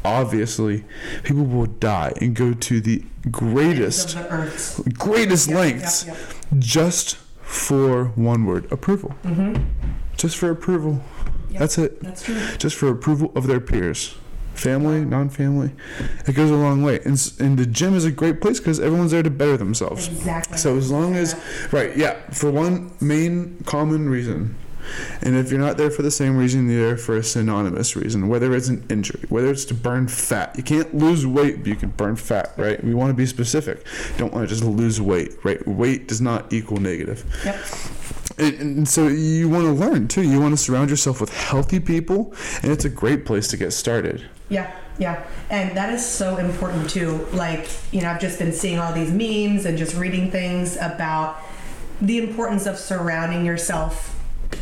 Obviously, 0.05 0.83
people 1.23 1.45
will 1.45 1.67
die 1.67 2.11
and 2.19 2.35
go 2.35 2.53
to 2.53 2.81
the 2.81 3.03
greatest, 3.31 4.15
the 4.15 4.93
greatest 4.97 5.47
Yep, 5.47 5.57
lengths 5.57 6.05
yep, 6.07 6.17
just 6.59 7.17
for 7.43 8.05
one 8.15 8.45
word 8.45 8.71
approval. 8.71 9.13
Mm-hmm. 9.23 9.63
Just 10.17 10.37
for 10.37 10.49
approval. 10.49 11.01
Yep. 11.49 11.59
That's 11.59 11.77
it. 11.77 12.01
That's 12.01 12.23
true. 12.23 12.39
Just 12.57 12.75
for 12.75 12.89
approval 12.89 13.31
of 13.35 13.47
their 13.47 13.59
peers. 13.59 14.15
Family, 14.55 15.03
non 15.03 15.29
family. 15.29 15.71
It 16.27 16.33
goes 16.33 16.51
a 16.51 16.55
long 16.55 16.83
way. 16.83 16.99
And, 17.05 17.33
and 17.39 17.57
the 17.57 17.65
gym 17.65 17.95
is 17.95 18.05
a 18.05 18.11
great 18.11 18.39
place 18.39 18.59
because 18.59 18.79
everyone's 18.79 19.11
there 19.11 19.23
to 19.23 19.29
better 19.29 19.57
themselves. 19.57 20.07
Exactly. 20.07 20.57
So 20.57 20.77
as 20.77 20.91
long 20.91 21.15
as, 21.15 21.35
right, 21.71 21.95
yeah, 21.97 22.19
for 22.31 22.51
one 22.51 22.91
main 23.01 23.63
common 23.65 24.09
reason. 24.09 24.55
And 25.21 25.35
if 25.35 25.51
you're 25.51 25.59
not 25.59 25.77
there 25.77 25.91
for 25.91 26.01
the 26.01 26.11
same 26.11 26.37
reason, 26.37 26.69
you're 26.69 26.87
there 26.87 26.97
for 26.97 27.17
a 27.17 27.23
synonymous 27.23 27.95
reason, 27.95 28.27
whether 28.27 28.53
it's 28.55 28.67
an 28.67 28.85
injury, 28.89 29.25
whether 29.29 29.49
it's 29.49 29.65
to 29.65 29.73
burn 29.73 30.07
fat. 30.07 30.55
You 30.57 30.63
can't 30.63 30.93
lose 30.95 31.25
weight, 31.25 31.59
but 31.59 31.67
you 31.67 31.75
can 31.75 31.89
burn 31.89 32.15
fat, 32.15 32.53
right? 32.57 32.83
We 32.83 32.93
want 32.93 33.09
to 33.09 33.13
be 33.13 33.25
specific. 33.25 33.85
Don't 34.17 34.33
want 34.33 34.47
to 34.47 34.53
just 34.53 34.63
lose 34.63 34.99
weight, 35.01 35.33
right? 35.43 35.65
Weight 35.67 36.07
does 36.07 36.21
not 36.21 36.51
equal 36.51 36.77
negative. 36.77 37.25
Yep. 37.45 37.65
And, 38.37 38.59
and 38.59 38.87
so 38.87 39.07
you 39.07 39.49
want 39.49 39.65
to 39.65 39.71
learn 39.71 40.07
too. 40.07 40.23
You 40.23 40.39
want 40.39 40.53
to 40.53 40.57
surround 40.57 40.89
yourself 40.89 41.21
with 41.21 41.35
healthy 41.35 41.79
people, 41.79 42.33
and 42.61 42.71
it's 42.71 42.85
a 42.85 42.89
great 42.89 43.25
place 43.25 43.47
to 43.49 43.57
get 43.57 43.71
started. 43.71 44.25
Yeah, 44.49 44.73
yeah. 44.99 45.25
And 45.49 45.75
that 45.77 45.93
is 45.93 46.05
so 46.05 46.37
important 46.37 46.89
too. 46.89 47.27
Like, 47.31 47.69
you 47.91 48.01
know, 48.01 48.09
I've 48.09 48.21
just 48.21 48.39
been 48.39 48.53
seeing 48.53 48.79
all 48.79 48.93
these 48.93 49.11
memes 49.11 49.65
and 49.65 49.77
just 49.77 49.95
reading 49.95 50.31
things 50.31 50.77
about 50.77 51.39
the 52.01 52.17
importance 52.17 52.65
of 52.65 52.77
surrounding 52.77 53.45
yourself 53.45 54.12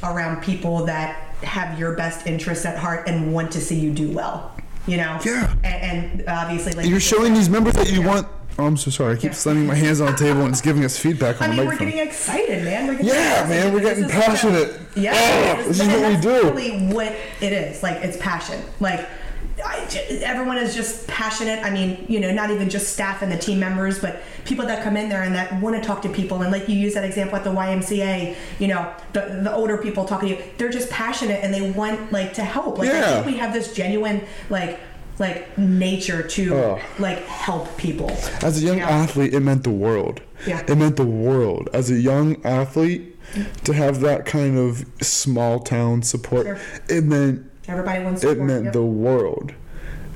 around 0.03 0.41
people 0.41 0.85
that 0.85 1.15
have 1.43 1.77
your 1.79 1.93
best 1.95 2.27
interests 2.27 2.65
at 2.65 2.77
heart 2.77 3.07
and 3.07 3.33
want 3.33 3.51
to 3.53 3.59
see 3.61 3.79
you 3.79 3.91
do 3.91 4.11
well. 4.11 4.55
You 4.87 4.97
know? 4.97 5.19
Yeah. 5.25 5.53
And, 5.63 6.19
and 6.19 6.23
obviously, 6.27 6.73
like, 6.73 6.87
you're 6.87 6.99
showing 6.99 7.33
these 7.33 7.49
members 7.49 7.73
that 7.75 7.91
you 7.91 8.01
Yeah. 8.01 8.07
want. 8.07 8.27
Oh, 8.59 8.65
I'm 8.65 8.77
so 8.77 8.91
sorry. 8.91 9.13
I 9.13 9.15
keep 9.15 9.31
Yeah. 9.31 9.37
slamming 9.37 9.65
my 9.65 9.75
hands 9.75 10.01
on 10.01 10.11
the 10.11 10.17
table 10.17 10.41
and 10.41 10.49
it's 10.49 10.61
giving 10.61 10.83
us 10.83 10.97
feedback 10.97 11.41
I 11.41 11.45
on 11.45 11.51
mean, 11.51 11.57
the 11.59 11.63
we're 11.63 11.69
microphone. 11.71 11.91
getting 11.93 12.07
excited, 12.07 12.63
man. 12.65 12.87
We're 12.87 12.93
getting 12.93 13.07
Yeah, 13.07 13.31
excited. 13.43 13.49
man, 13.49 13.73
we're 13.73 13.79
getting 13.79 14.09
passionate. 14.09 14.79
Yeah, 14.95 15.55
Oh, 15.59 15.63
this 15.67 15.79
is 15.79 15.87
what 15.87 16.09
we 16.09 16.17
do. 16.17 16.51
Really, 16.51 16.93
what 16.93 17.15
it 17.41 17.53
is 17.53 17.81
like, 17.81 17.97
it's 18.03 18.17
passion. 18.17 18.61
Like, 18.79 19.07
I, 19.63 19.79
everyone 20.23 20.57
is 20.57 20.73
just 20.75 21.07
passionate. 21.07 21.63
I 21.63 21.69
mean, 21.69 22.05
you 22.07 22.19
know, 22.19 22.31
not 22.31 22.49
even 22.51 22.69
just 22.69 22.93
staff 22.93 23.21
and 23.21 23.31
the 23.31 23.37
team 23.37 23.59
members, 23.59 23.99
but 23.99 24.21
people 24.45 24.65
that 24.65 24.83
come 24.83 24.95
in 24.97 25.09
there 25.09 25.23
and 25.23 25.35
that 25.35 25.59
want 25.61 25.75
to 25.75 25.81
talk 25.85 26.01
to 26.03 26.09
people. 26.09 26.41
And 26.41 26.51
like 26.51 26.67
you 26.69 26.75
use 26.75 26.93
that 26.93 27.03
example 27.03 27.35
at 27.35 27.43
the 27.43 27.51
YMCA, 27.51 28.35
you 28.59 28.67
know, 28.67 28.93
the, 29.13 29.41
the 29.43 29.53
older 29.53 29.77
people 29.77 30.05
talking 30.05 30.29
to 30.29 30.35
you, 30.35 30.43
they're 30.57 30.69
just 30.69 30.89
passionate 30.89 31.43
and 31.43 31.53
they 31.53 31.71
want 31.71 32.11
like 32.11 32.33
to 32.35 32.43
help. 32.43 32.77
Like 32.79 32.89
I 32.89 32.93
Yeah. 32.99 33.13
think 33.15 33.25
we 33.27 33.37
have 33.37 33.53
this 33.53 33.73
genuine 33.73 34.23
like 34.49 34.79
like 35.19 35.55
nature 35.57 36.23
to 36.23 36.55
Oh. 36.55 36.79
like 36.97 37.19
help 37.25 37.77
people. 37.77 38.09
As 38.41 38.57
a 38.57 38.65
young 38.65 38.79
athlete, 38.79 39.33
it 39.33 39.41
meant 39.41 39.63
the 39.63 39.69
world. 39.69 40.21
Yeah. 40.47 40.63
It 40.67 40.75
meant 40.77 40.95
the 40.95 41.05
world. 41.05 41.69
As 41.73 41.91
a 41.91 41.95
young 41.99 42.43
athlete, 42.43 43.19
to 43.65 43.73
have 43.73 43.99
that 43.99 44.25
kind 44.25 44.57
of 44.57 44.83
small 45.01 45.59
town 45.59 46.01
support, 46.01 46.45
Sure. 46.47 46.57
it 46.89 47.03
meant 47.03 47.45
Everybody 47.71 48.03
wants 48.03 48.23
it 48.23 48.39
meant 48.39 48.65
Yep. 48.65 48.73
the 48.73 48.83
world. 48.83 49.53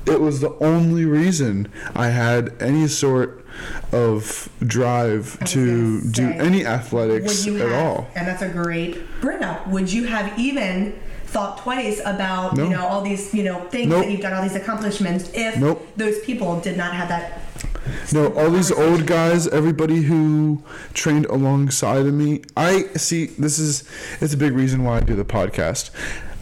It 0.06 0.20
was 0.20 0.40
the 0.40 0.54
only 0.60 1.04
reason 1.04 1.68
I 1.94 2.10
had 2.10 2.52
any 2.60 2.86
sort 2.86 3.44
of 3.92 4.48
drive 4.64 5.38
to 5.46 6.00
gonna 6.00 6.12
do 6.12 6.28
any 6.44 6.64
athletics 6.66 7.44
you 7.46 7.60
at 7.60 7.72
all. 7.72 8.06
and 8.14 8.26
that's 8.28 8.42
a 8.42 8.48
great 8.48 8.98
bring 9.20 9.42
up. 9.42 9.66
Would 9.68 9.92
you 9.92 10.04
have 10.04 10.38
even 10.38 10.94
thought 11.24 11.58
twice 11.58 12.00
about 12.04 12.56
No. 12.56 12.64
you 12.64 12.70
know 12.70 12.86
all 12.86 13.02
these 13.02 13.34
you 13.34 13.42
know 13.42 13.60
things 13.70 13.88
Nope. 13.88 14.04
that 14.04 14.10
you've 14.12 14.20
done, 14.20 14.32
all 14.32 14.42
these 14.42 14.54
accomplishments, 14.54 15.28
if 15.34 15.56
Nope. 15.58 15.84
those 15.96 16.20
people 16.20 16.60
did 16.60 16.76
not 16.76 16.94
have 16.94 17.08
that? 17.08 17.40
No, 18.12 18.28
all 18.34 18.50
these 18.50 18.70
old 18.70 19.06
guys, 19.06 19.46
everybody 19.48 20.02
who 20.02 20.62
trained 20.94 21.26
alongside 21.26 22.06
of 22.06 22.14
me. 22.14 22.42
I 22.56 22.86
see. 22.96 23.26
This 23.38 23.58
is 23.58 23.84
it's 24.20 24.34
a 24.34 24.36
big 24.36 24.52
reason 24.52 24.84
why 24.84 24.98
I 24.98 25.00
do 25.00 25.14
the 25.16 25.24
podcast. 25.24 25.90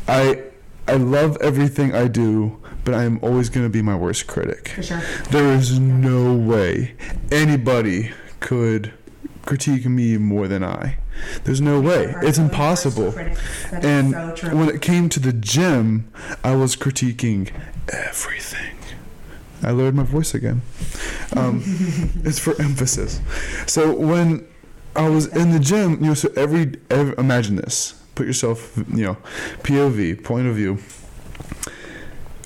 I 0.08 0.38
I 0.86 0.96
love 0.96 1.36
everything 1.40 1.94
I 1.94 2.08
do, 2.08 2.60
but 2.84 2.94
I 2.94 3.04
am 3.04 3.18
always 3.22 3.48
going 3.48 3.64
to 3.64 3.70
be 3.70 3.82
my 3.82 3.96
worst 3.96 4.26
critic. 4.26 4.68
For 4.68 4.82
sure. 4.82 5.02
There 5.30 5.52
is 5.54 5.78
no 5.78 6.34
way 6.34 6.94
anybody 7.32 8.12
could 8.40 8.92
critique 9.44 9.86
me 9.86 10.18
more 10.18 10.48
than 10.48 10.62
I. 10.62 10.98
There's 11.44 11.60
no 11.60 11.80
way. 11.80 12.14
It's 12.22 12.38
impossible. 12.38 13.04
worst 13.04 13.16
critics. 13.16 13.70
That 13.70 13.84
is 13.84 13.90
And 13.90 14.38
so 14.38 14.56
when 14.56 14.68
it 14.68 14.82
came 14.82 15.08
to 15.10 15.20
the 15.20 15.32
gym, 15.32 16.10
I 16.42 16.54
was 16.54 16.76
critiquing 16.76 17.50
everything. 17.88 18.76
I 19.62 19.70
lowered 19.70 19.94
my 19.94 20.02
voice 20.02 20.34
again. 20.34 20.60
Um, 21.34 21.62
it's 22.24 22.38
for 22.38 22.60
emphasis. 22.60 23.20
So 23.66 23.94
when 23.94 24.46
I 24.94 25.08
was 25.08 25.26
in 25.26 25.52
the 25.52 25.58
gym, 25.58 26.02
you 26.02 26.08
know, 26.08 26.14
so 26.14 26.30
every, 26.36 26.74
every 26.90 27.14
imagine 27.16 27.56
this. 27.56 27.94
Put 28.14 28.26
yourself, 28.26 28.76
you 28.76 29.04
know, 29.04 29.16
POV, 29.62 30.22
point 30.22 30.46
of 30.46 30.56
view. 30.56 30.78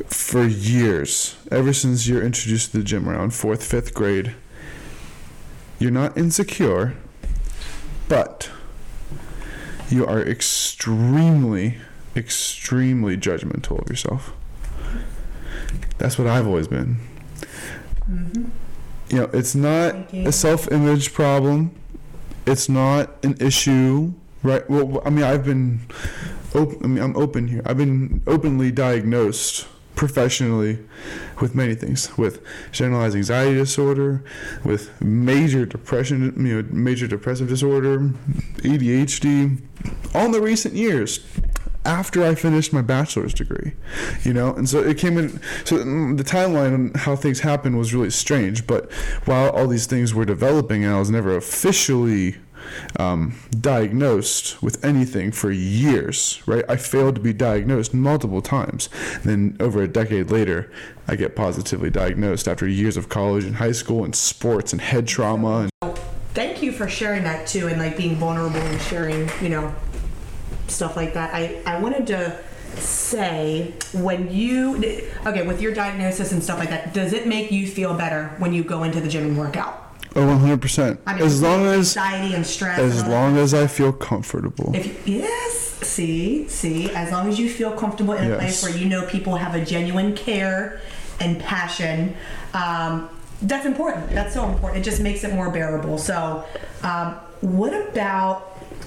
For 0.06 0.44
years, 0.44 1.36
ever 1.50 1.72
since 1.72 2.06
you're 2.06 2.22
introduced 2.22 2.72
to 2.72 2.78
the 2.78 2.84
gym 2.84 3.08
around 3.08 3.34
fourth, 3.34 3.62
fifth 3.64 3.92
grade, 3.92 4.34
you're 5.78 5.90
not 5.90 6.16
insecure, 6.16 6.94
but 8.08 8.50
you 9.90 10.06
are 10.06 10.20
extremely, 10.20 11.78
extremely 12.16 13.16
judgmental 13.16 13.80
of 13.82 13.88
yourself. 13.88 14.32
That's 15.98 16.18
what 16.18 16.26
I've 16.26 16.46
always 16.46 16.68
been. 16.68 16.96
Mm-hmm. 18.10 18.44
You 19.10 19.16
know, 19.16 19.30
it's 19.32 19.54
not 19.54 20.12
a 20.12 20.32
self-image 20.32 21.12
problem. 21.12 21.74
It's 22.46 22.68
not 22.68 23.22
an 23.24 23.36
issue, 23.40 24.12
right? 24.42 24.68
Well, 24.68 25.02
I 25.04 25.10
mean, 25.10 25.24
I've 25.24 25.44
been, 25.44 25.80
op- 26.54 26.82
I 26.82 26.86
mean, 26.86 27.02
I'm 27.02 27.16
open 27.16 27.48
here. 27.48 27.62
I've 27.64 27.78
been 27.78 28.22
openly 28.26 28.70
diagnosed 28.70 29.66
professionally 29.94 30.78
with 31.40 31.54
many 31.54 31.74
things, 31.74 32.16
with 32.16 32.40
generalized 32.70 33.16
anxiety 33.16 33.54
disorder, 33.54 34.22
with 34.64 35.00
major 35.00 35.66
depression, 35.66 36.32
you 36.46 36.62
know, 36.62 36.68
major 36.70 37.06
depressive 37.06 37.48
disorder, 37.48 37.98
ADHD, 38.58 39.60
all 40.14 40.26
in 40.26 40.32
the 40.32 40.40
recent 40.40 40.74
years 40.74 41.20
after 41.84 42.22
I 42.22 42.34
finished 42.34 42.72
my 42.72 42.82
bachelor's 42.82 43.32
degree, 43.32 43.72
you 44.22 44.34
know, 44.34 44.54
and 44.54 44.68
so 44.68 44.80
it 44.80 44.98
came 44.98 45.16
in. 45.16 45.40
So 45.64 45.78
the 45.78 46.24
timeline 46.24 46.74
on 46.74 46.92
how 46.94 47.16
things 47.16 47.40
happened 47.40 47.78
was 47.78 47.94
really 47.94 48.10
strange. 48.10 48.66
But 48.66 48.92
while 49.24 49.50
all 49.50 49.66
these 49.66 49.86
things 49.86 50.14
were 50.14 50.26
developing, 50.26 50.84
and 50.84 50.94
I 50.94 50.98
was 50.98 51.10
never 51.10 51.36
officially 51.36 52.36
um, 52.98 53.38
diagnosed 53.60 54.62
with 54.62 54.84
anything 54.84 55.32
for 55.32 55.50
years, 55.50 56.42
right? 56.46 56.64
I 56.68 56.76
failed 56.76 57.14
to 57.16 57.20
be 57.20 57.32
diagnosed 57.32 57.94
multiple 57.94 58.42
times. 58.42 58.88
Then 59.24 59.56
over 59.60 59.82
a 59.82 59.88
decade 59.88 60.30
later, 60.30 60.70
I 61.06 61.16
get 61.16 61.36
positively 61.36 61.90
diagnosed 61.90 62.48
after 62.48 62.66
years 62.66 62.96
of 62.96 63.08
college 63.08 63.44
and 63.44 63.56
high 63.56 63.72
school 63.72 64.04
and 64.04 64.14
sports 64.14 64.72
and 64.72 64.80
head 64.80 65.06
trauma 65.06 65.68
and 65.82 65.98
Thank 66.34 66.62
you 66.62 66.70
for 66.70 66.88
sharing 66.88 67.24
that 67.24 67.48
too, 67.48 67.66
and 67.66 67.80
like 67.80 67.96
being 67.96 68.14
vulnerable 68.14 68.60
and 68.60 68.80
sharing, 68.82 69.28
you 69.42 69.48
know, 69.48 69.74
stuff 70.68 70.96
like 70.96 71.14
that. 71.14 71.34
I 71.34 71.60
I 71.66 71.80
wanted 71.80 72.06
to 72.08 72.38
say 72.76 73.74
when 73.92 74.30
you 74.30 74.76
okay 75.26 75.46
with 75.46 75.60
your 75.60 75.74
diagnosis 75.74 76.32
and 76.32 76.42
stuff 76.42 76.58
like 76.58 76.70
that, 76.70 76.94
does 76.94 77.12
it 77.12 77.26
make 77.26 77.50
you 77.50 77.66
feel 77.66 77.94
better 77.94 78.28
when 78.38 78.52
you 78.52 78.62
go 78.62 78.84
into 78.84 79.00
the 79.00 79.08
gym 79.08 79.24
and 79.24 79.38
work 79.38 79.56
out? 79.56 79.77
Oh, 80.16 80.20
100%. 80.20 80.98
I 81.06 81.14
mean, 81.14 81.22
as 81.22 81.42
long 81.42 81.66
as 81.66 81.96
anxiety 81.96 82.34
and 82.34 82.46
stress. 82.46 82.78
as 82.78 83.02
and 83.02 83.10
long 83.10 83.36
as 83.36 83.54
I 83.54 83.66
feel 83.66 83.92
comfortable. 83.92 84.74
If 84.74 85.06
yes, 85.06 85.54
see, 85.82 86.48
see, 86.48 86.90
as 86.90 87.12
long 87.12 87.28
as 87.28 87.38
you 87.38 87.48
feel 87.48 87.72
comfortable 87.72 88.14
in 88.14 88.24
a 88.24 88.28
Yes. 88.30 88.38
place 88.38 88.62
where 88.62 88.76
you 88.80 88.88
know 88.88 89.06
people 89.06 89.36
have 89.36 89.54
a 89.54 89.64
genuine 89.64 90.14
care 90.16 90.80
and 91.20 91.38
passion, 91.40 92.14
um, 92.54 93.08
that's 93.42 93.66
important. 93.66 94.10
That's 94.10 94.34
so 94.34 94.44
important. 94.48 94.80
It 94.80 94.84
just 94.90 95.00
makes 95.00 95.22
it 95.24 95.32
more 95.32 95.50
bearable. 95.50 95.98
So, 95.98 96.44
um, 96.82 97.14
what 97.40 97.72
about? 97.72 98.44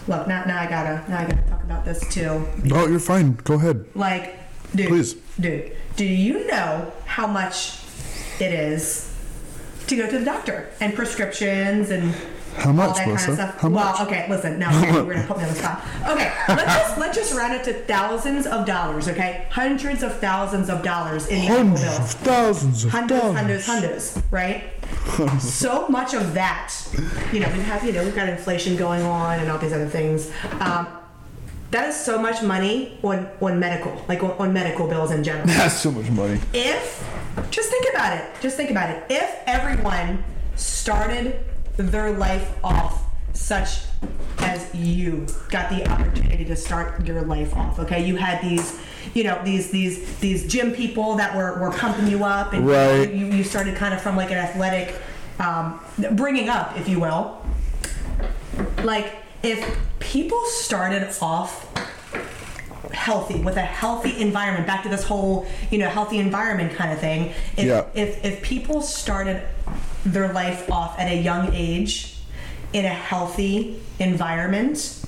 Look, 0.07 0.27
now, 0.27 0.43
now 0.45 0.59
I 0.61 0.67
gotta, 0.67 1.03
now 1.09 1.19
I 1.19 1.23
gotta 1.25 1.41
talk 1.49 1.63
about 1.63 1.85
this 1.85 2.01
too. 2.13 2.45
Oh, 2.71 2.87
you're 2.87 2.99
fine. 2.99 3.35
Go 3.43 3.53
ahead. 3.53 3.85
Like, 3.95 4.35
dude, 4.75 4.87
Please. 4.89 5.13
dude, 5.39 5.71
do 5.95 6.03
you 6.05 6.47
know 6.47 6.91
how 7.05 7.27
much 7.27 7.77
it 8.39 8.51
is 8.51 9.10
to 9.87 9.95
go 9.95 10.09
to 10.09 10.19
the 10.19 10.25
doctor 10.25 10.69
and 10.79 10.93
prescriptions 10.93 11.89
and 11.89 12.13
How 12.55 12.69
all 12.69 12.75
that 12.75 12.75
Melissa? 12.75 13.03
kind 13.03 13.11
of 13.17 13.33
stuff? 13.35 13.59
How 13.59 13.69
well, 13.69 13.91
much? 13.91 14.01
okay, 14.01 14.27
listen, 14.29 14.59
now 14.59 14.71
you're 14.81 14.91
gonna 14.91 15.27
put 15.27 15.37
me 15.37 15.43
on 15.43 15.49
the 15.49 15.55
spot. 15.55 15.83
Okay, 16.09 16.31
let's 16.49 16.63
just 16.75 16.97
let's 16.97 17.17
just 17.17 17.33
round 17.35 17.53
it 17.53 17.63
to 17.65 17.73
thousands 17.73 18.45
of 18.45 18.65
dollars. 18.65 19.07
Okay, 19.07 19.47
hundreds 19.51 20.03
of 20.03 20.17
thousands 20.19 20.69
of 20.69 20.83
dollars 20.83 21.27
in 21.27 21.47
Hundreds 21.47 21.83
of 21.83 22.09
thousands 22.11 22.85
of 22.85 22.91
Hundreds, 22.91 23.21
dollars. 23.21 23.35
hundreds, 23.37 23.65
hundreds, 23.65 24.21
right? 24.31 24.63
so 25.39 25.87
much 25.87 26.13
of 26.13 26.33
that, 26.33 26.73
you 27.31 27.39
know, 27.39 27.47
we 27.53 27.59
have, 27.61 27.83
you 27.85 27.91
know, 27.93 28.03
we've 28.03 28.15
got 28.15 28.27
inflation 28.29 28.75
going 28.75 29.01
on 29.03 29.39
and 29.39 29.49
all 29.49 29.57
these 29.57 29.73
other 29.73 29.87
things. 29.87 30.29
Um, 30.59 30.87
that 31.71 31.87
is 31.87 31.95
so 31.95 32.21
much 32.21 32.43
money 32.43 32.99
on, 33.01 33.29
on 33.39 33.57
medical, 33.57 34.03
like 34.09 34.21
on, 34.21 34.31
on 34.31 34.51
medical 34.53 34.87
bills 34.87 35.09
in 35.11 35.23
general. 35.23 35.47
That's 35.47 35.79
so 35.79 35.89
much 35.91 36.09
money. 36.09 36.37
If, 36.53 37.01
just 37.49 37.69
think 37.69 37.85
about 37.93 38.17
it, 38.17 38.25
just 38.41 38.57
think 38.57 38.69
about 38.71 38.89
it. 38.89 39.03
If 39.09 39.39
everyone 39.45 40.23
started 40.55 41.43
their 41.77 42.11
life 42.11 42.51
off 42.63 43.03
such 43.33 43.81
as 44.39 44.73
you 44.75 45.25
got 45.49 45.69
the 45.69 45.87
opportunity 45.89 46.43
to 46.45 46.55
start 46.55 47.05
your 47.05 47.21
life 47.21 47.55
off, 47.55 47.79
okay? 47.79 48.05
You 48.05 48.15
had 48.17 48.41
these, 48.41 48.79
you 49.13 49.23
know, 49.23 49.41
these 49.43 49.71
these 49.71 50.19
these 50.19 50.47
gym 50.51 50.71
people 50.73 51.15
that 51.15 51.35
were, 51.35 51.59
were 51.59 51.71
pumping 51.71 52.07
you 52.07 52.23
up, 52.23 52.53
and 52.53 52.67
Right. 52.67 53.13
you, 53.13 53.27
you 53.27 53.43
started 53.43 53.75
kind 53.75 53.93
of 53.93 54.01
from 54.01 54.15
like 54.17 54.31
an 54.31 54.37
athletic 54.37 54.95
um, 55.39 55.79
bringing 56.13 56.49
up, 56.49 56.77
if 56.77 56.89
you 56.89 56.99
will. 56.99 57.43
Like 58.83 59.15
if 59.43 59.77
people 59.99 60.43
started 60.45 61.09
off 61.21 61.70
healthy 62.93 63.39
with 63.39 63.57
a 63.57 63.61
healthy 63.61 64.19
environment 64.21 64.65
back 64.67 64.83
to 64.83 64.89
this 64.89 65.03
whole 65.03 65.45
you 65.69 65.77
know 65.77 65.89
healthy 65.89 66.17
environment 66.19 66.73
kind 66.75 66.91
of 66.91 66.99
thing 66.99 67.33
if, 67.57 67.65
Yeah. 67.65 67.85
if 67.93 68.23
if 68.25 68.41
people 68.41 68.81
started 68.81 69.41
their 70.05 70.31
life 70.33 70.69
off 70.71 70.99
at 70.99 71.07
a 71.11 71.15
young 71.15 71.53
age 71.53 72.15
in 72.73 72.85
a 72.85 72.89
healthy 72.89 73.79
environment 73.99 74.99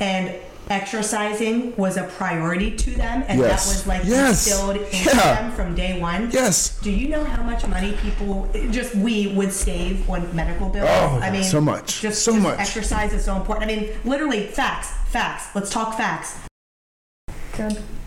and 0.00 0.34
exercising 0.70 1.74
was 1.76 1.96
a 1.98 2.04
priority 2.04 2.70
to 2.74 2.90
them 2.90 3.22
and 3.28 3.38
Yes. 3.38 3.48
that 3.66 3.72
was 3.74 3.86
like 3.86 4.02
Yes. 4.04 4.46
instilled 4.46 4.76
into 4.76 5.10
Yeah. 5.16 5.34
them 5.34 5.52
from 5.52 5.74
day 5.74 6.00
one 6.00 6.30
Yes. 6.32 6.78
do 6.82 6.90
you 6.90 7.08
know 7.08 7.22
how 7.24 7.42
much 7.42 7.66
money 7.66 7.92
people 8.02 8.48
just 8.70 8.94
we 8.94 9.26
would 9.28 9.52
save 9.52 10.08
on 10.08 10.34
medical 10.34 10.68
bills 10.70 10.88
Oh, 10.90 11.20
i 11.22 11.30
mean 11.30 11.44
so 11.44 11.60
much. 11.60 12.00
just, 12.00 12.22
So 12.24 12.32
just 12.32 12.42
much. 12.42 12.58
exercise 12.58 13.12
is 13.12 13.24
so 13.24 13.36
important 13.36 13.70
i 13.70 13.74
mean 13.74 13.88
literally 14.04 14.46
facts 14.46 14.88
facts 15.08 15.44
let's 15.54 15.70
talk 15.70 15.96
facts 15.96 16.34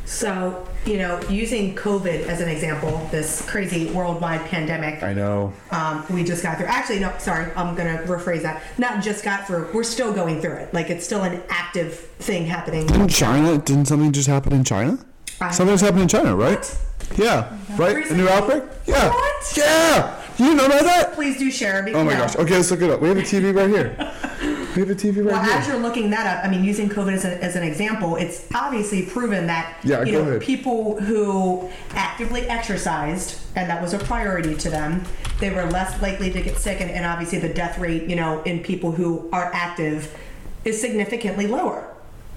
so, 0.05 0.65
you 0.85 0.97
know, 0.97 1.19
using 1.29 1.75
COVID 1.75 2.27
as 2.27 2.39
an 2.39 2.47
example, 2.47 3.05
this 3.11 3.47
crazy 3.49 3.91
worldwide 3.91 4.41
pandemic 4.45 5.03
I 5.03 5.13
know. 5.13 5.51
um, 5.71 6.05
we 6.09 6.23
just 6.23 6.43
got 6.43 6.57
through. 6.57 6.67
Actually, 6.67 6.99
no, 6.99 7.13
sorry, 7.17 7.51
I'm 7.55 7.75
going 7.75 7.97
to 7.97 8.03
rephrase 8.05 8.41
that. 8.43 8.61
Not 8.77 9.03
just 9.03 9.23
got 9.23 9.47
through, 9.47 9.69
we're 9.73 9.83
still 9.83 10.13
going 10.13 10.39
through 10.41 10.53
it. 10.55 10.73
Like, 10.73 10.89
it's 10.89 11.03
still 11.05 11.23
an 11.23 11.43
active 11.49 11.95
thing 12.19 12.45
happening. 12.45 12.89
In 12.93 13.07
China, 13.09 13.57
didn't 13.57 13.85
something 13.85 14.11
just 14.13 14.27
happen 14.27 14.53
in 14.53 14.63
China? 14.63 14.97
I- 15.41 15.51
Something's 15.51 15.81
happened 15.81 16.03
in 16.03 16.07
China, 16.07 16.35
right? 16.35 16.79
Yeah. 17.17 17.55
Right? 17.77 17.91
A 17.91 17.93
new 17.93 17.99
Recently? 18.25 18.29
outbreak? 18.29 18.63
Yeah. 18.85 19.09
What? 19.09 19.53
Yeah. 19.57 20.23
You 20.37 20.53
know 20.55 20.65
about 20.65 20.83
that? 20.83 21.13
Please 21.13 21.37
do 21.37 21.51
share. 21.51 21.83
Because, 21.83 22.01
Oh 22.01 22.03
my 22.05 22.13
gosh. 22.13 22.35
Okay, 22.35 22.55
let's 22.55 22.71
look 22.71 22.81
it 22.81 22.89
up. 22.89 23.01
We 23.01 23.09
have 23.09 23.17
a 23.17 23.21
TV 23.21 23.53
right 23.53 23.69
here. 23.69 24.13
We 24.77 24.81
have 24.81 24.91
a 24.91 24.95
TV 24.95 25.25
right 25.25 25.33
Well, 25.33 25.43
here. 25.43 25.53
as 25.53 25.67
you're 25.67 25.79
looking 25.79 26.11
that 26.11 26.37
up, 26.37 26.45
I 26.45 26.51
mean, 26.51 26.63
using 26.63 26.87
COVID 26.87 27.11
as, 27.13 27.25
a, 27.25 27.43
as 27.43 27.55
an 27.55 27.63
example, 27.63 28.15
it's 28.15 28.45
obviously 28.53 29.07
proven 29.07 29.47
that 29.47 29.75
Yeah, 29.83 30.03
you 30.03 30.11
know 30.11 30.21
ahead. 30.21 30.41
people 30.41 30.99
who 30.99 31.67
actively 31.95 32.41
exercised 32.41 33.41
and 33.55 33.67
that 33.71 33.81
was 33.81 33.95
a 33.95 33.97
priority 33.97 34.53
to 34.57 34.69
them, 34.69 35.03
they 35.39 35.49
were 35.49 35.65
less 35.65 35.99
likely 35.99 36.31
to 36.31 36.43
get 36.43 36.57
sick, 36.57 36.79
and, 36.79 36.91
and 36.91 37.05
obviously 37.07 37.39
the 37.39 37.51
death 37.51 37.79
rate, 37.79 38.03
you 38.07 38.15
know, 38.15 38.43
in 38.43 38.61
people 38.61 38.91
who 38.91 39.27
are 39.33 39.51
active 39.51 40.15
is 40.63 40.79
significantly 40.79 41.47
lower. 41.47 41.91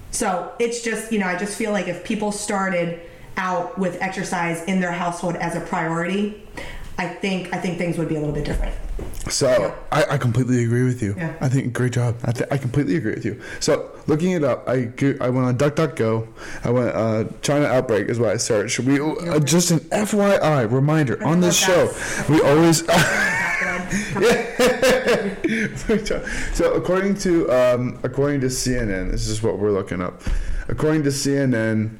So 0.09 0.51
it's 0.57 0.81
just, 0.81 1.11
you 1.11 1.19
know, 1.19 1.27
I 1.27 1.37
just 1.37 1.55
feel 1.55 1.71
like 1.71 1.87
if 1.87 2.03
people 2.03 2.31
started 2.31 3.01
out 3.37 3.77
with 3.77 4.01
exercise 4.01 4.63
in 4.63 4.81
their 4.81 4.91
household 4.91 5.35
as 5.35 5.55
a 5.55 5.59
priority, 5.61 6.43
I 7.01 7.07
think 7.07 7.51
I 7.51 7.57
think 7.57 7.79
things 7.79 7.97
would 7.97 8.09
be 8.09 8.15
a 8.15 8.19
little 8.19 8.35
bit 8.35 8.45
different. 8.45 8.75
So 9.27 9.75
I, 9.91 10.05
I 10.11 10.17
completely 10.19 10.63
agree 10.63 10.83
with 10.83 11.01
you. 11.01 11.15
Yeah. 11.17 11.33
I 11.41 11.49
think 11.49 11.73
great 11.73 11.93
job. 11.93 12.15
I, 12.23 12.31
th- 12.31 12.47
I 12.51 12.57
completely 12.57 12.95
agree 12.95 13.15
with 13.15 13.25
you. 13.25 13.41
So 13.59 13.89
looking 14.05 14.33
it 14.33 14.43
up, 14.43 14.69
I 14.69 14.91
I 15.19 15.29
went 15.29 15.47
on 15.47 15.57
DuckDuckGo. 15.57 16.27
I 16.63 16.69
went 16.69 16.95
uh, 16.95 17.23
China 17.41 17.65
outbreak 17.65 18.07
is 18.07 18.19
what 18.19 18.29
I 18.29 18.37
searched. 18.37 18.79
We 18.81 19.01
uh, 19.01 19.39
just 19.39 19.71
an 19.71 19.79
FYI 19.79 20.71
reminder 20.71 21.25
on 21.25 21.41
this 21.41 21.57
show. 21.57 21.91
We 22.29 22.39
always. 22.41 22.81
so 26.53 26.75
according 26.75 27.15
to 27.15 27.51
um, 27.51 27.99
according 28.03 28.41
to 28.41 28.47
CNN, 28.47 29.09
this 29.09 29.27
is 29.27 29.41
what 29.41 29.57
we're 29.57 29.71
looking 29.71 30.03
up. 30.03 30.21
According 30.67 31.01
to 31.03 31.09
CNN, 31.09 31.97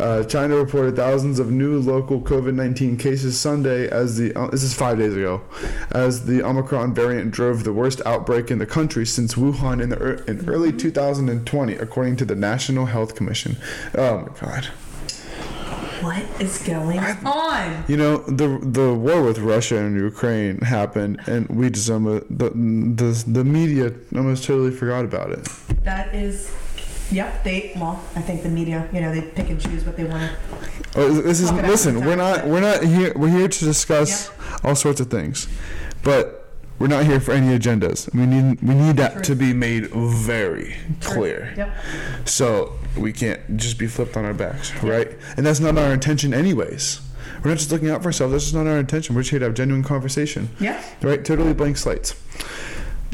uh, 0.00 0.24
China 0.24 0.56
reported 0.56 0.96
thousands 0.96 1.38
of 1.38 1.50
new 1.50 1.78
local 1.78 2.20
COVID-19 2.20 2.98
cases 2.98 3.38
Sunday 3.38 3.88
as 3.88 4.16
the 4.16 4.34
uh, 4.34 4.48
this 4.48 4.62
is 4.62 4.74
five 4.74 4.98
days 4.98 5.14
ago, 5.14 5.42
as 5.90 6.26
the 6.26 6.42
Omicron 6.42 6.94
variant 6.94 7.30
drove 7.30 7.64
the 7.64 7.72
worst 7.72 8.00
outbreak 8.06 8.50
in 8.50 8.58
the 8.58 8.66
country 8.66 9.06
since 9.06 9.34
Wuhan 9.34 9.82
in 9.82 9.90
the 9.90 9.98
ear 9.98 10.24
in 10.26 10.48
early 10.48 10.72
2020, 10.72 11.74
according 11.74 12.16
to 12.16 12.24
the 12.24 12.34
National 12.34 12.86
Health 12.86 13.14
Commission. 13.14 13.56
Oh 13.94 14.20
my 14.20 14.40
God. 14.40 14.68
What 16.00 16.22
is 16.38 16.62
going 16.66 16.98
on? 16.98 17.84
You 17.88 17.96
know 17.96 18.18
the 18.18 18.58
the 18.60 18.92
war 18.92 19.22
with 19.22 19.38
Russia 19.38 19.78
and 19.78 19.96
Ukraine 19.96 20.58
happened, 20.58 21.20
and 21.26 21.48
we 21.48 21.70
just 21.70 21.88
almost 21.88 22.26
the 22.28 22.50
the, 22.50 23.24
the 23.26 23.44
media 23.44 23.92
almost 24.14 24.44
totally 24.44 24.70
forgot 24.70 25.04
about 25.04 25.30
it. 25.30 25.44
That 25.84 26.14
is, 26.14 26.54
yep. 27.10 27.44
They 27.44 27.72
well, 27.76 28.02
I 28.14 28.22
think 28.22 28.42
the 28.42 28.48
media, 28.48 28.88
you 28.92 29.00
know, 29.00 29.12
they 29.12 29.22
pick 29.22 29.50
and 29.50 29.60
choose 29.60 29.84
what 29.84 29.96
they 29.96 30.04
want 30.04 30.30
to. 30.30 30.36
Oh, 30.96 31.18
uh, 31.18 31.22
this 31.22 31.40
is 31.40 31.52
listen. 31.52 32.04
We're 32.04 32.16
not 32.16 32.46
we're 32.46 32.60
not 32.60 32.82
here. 32.82 33.12
We're 33.16 33.28
here 33.28 33.48
to 33.48 33.64
discuss 33.64 34.30
all 34.62 34.74
sorts 34.74 35.00
of 35.00 35.10
things, 35.10 35.48
but 36.02 36.44
we're 36.78 36.88
not 36.88 37.04
here 37.06 37.20
for 37.20 37.32
any 37.32 37.56
agendas. 37.56 38.12
We 38.14 38.26
need 38.26 38.62
we 38.62 38.74
need 38.74 38.96
that 38.96 39.12
True. 39.12 39.22
to 39.22 39.34
be 39.36 39.52
made 39.52 39.90
very 39.90 40.76
clear. 41.00 41.52
Yep. 41.56 41.74
So 42.24 42.72
we 42.96 43.12
can't 43.12 43.56
just 43.56 43.78
be 43.78 43.86
flipped 43.86 44.16
on 44.16 44.24
our 44.24 44.34
backs, 44.34 44.74
right? 44.82 45.16
And 45.36 45.46
that's 45.46 45.60
not 45.60 45.78
our 45.78 45.92
intention, 45.92 46.34
anyways. 46.34 47.00
We're 47.42 47.50
not 47.50 47.58
just 47.58 47.70
looking 47.70 47.90
out 47.90 48.02
for 48.02 48.08
ourselves. 48.08 48.32
That's 48.32 48.44
just 48.44 48.54
not 48.54 48.66
our 48.66 48.78
intention. 48.78 49.14
We're 49.14 49.22
just 49.22 49.30
here 49.30 49.38
to 49.40 49.46
have 49.46 49.54
genuine 49.54 49.84
conversation. 49.84 50.48
Yep. 50.60 50.84
Right? 51.02 51.24
Totally 51.24 51.52
blank 51.52 51.76
slates. 51.76 52.14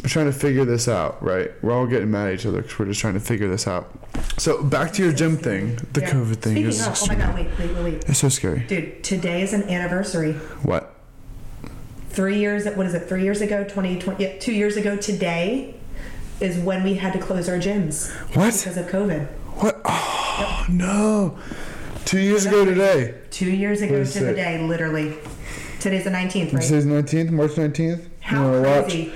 We're 0.02 0.08
trying 0.08 0.26
to 0.26 0.32
figure 0.32 0.64
this 0.64 0.88
out, 0.88 1.22
right? 1.22 1.50
We're 1.62 1.72
all 1.72 1.86
getting 1.86 2.10
mad 2.10 2.28
at 2.28 2.34
each 2.34 2.46
other 2.46 2.62
because 2.62 2.78
we're 2.78 2.86
just 2.86 3.00
trying 3.00 3.14
to 3.14 3.20
figure 3.20 3.48
this 3.48 3.66
out. 3.66 3.90
So 4.38 4.62
back 4.62 4.92
to 4.94 5.02
your 5.04 5.12
gym 5.12 5.36
thing, 5.36 5.76
the 5.92 6.00
Yeah. 6.00 6.10
COVID 6.12 6.36
thing 6.36 6.52
Speaking 6.52 6.66
is 6.68 6.86
of, 6.86 6.98
oh 7.02 7.06
my 7.08 7.14
god, 7.16 7.34
wait, 7.34 7.48
wait, 7.58 7.74
wait, 7.74 7.84
wait, 7.84 8.04
it's 8.08 8.18
so 8.18 8.28
scary. 8.30 8.60
dude. 8.60 9.04
Today 9.04 9.42
is 9.42 9.52
an 9.52 9.64
anniversary. 9.64 10.32
What? 10.62 10.94
Three 12.08 12.38
years. 12.38 12.64
What 12.66 12.86
is 12.86 12.94
it? 12.94 13.08
Three 13.08 13.22
years 13.24 13.40
ago, 13.42 13.62
2020. 13.62 14.22
Yeah, 14.24 14.38
two 14.38 14.52
years 14.52 14.76
ago 14.76 14.96
today 14.96 15.74
is 16.40 16.56
when 16.58 16.82
we 16.82 16.94
had 16.94 17.12
to 17.12 17.18
close 17.18 17.48
our 17.48 17.58
gyms 17.58 18.10
What? 18.34 18.52
because 18.54 18.76
of 18.78 18.86
COVID. 18.86 19.26
What? 19.56 19.80
Oh 19.84 20.64
no! 20.70 21.38
Two 22.06 22.20
years 22.20 22.46
ago 22.46 22.64
today. 22.64 23.14
Two 23.30 23.50
years 23.50 23.82
ago 23.82 24.02
to 24.02 24.20
the 24.24 24.32
day, 24.34 24.60
literally. 24.66 25.16
Today's 25.78 26.04
the 26.04 26.10
19th, 26.10 26.52
right? 26.54 26.62
Today's 26.62 26.86
nineteenth, 26.86 27.30
March 27.30 27.56
nineteenth. 27.56 28.08
How 28.20 28.62
crazy. 28.62 29.06
Look 29.06 29.14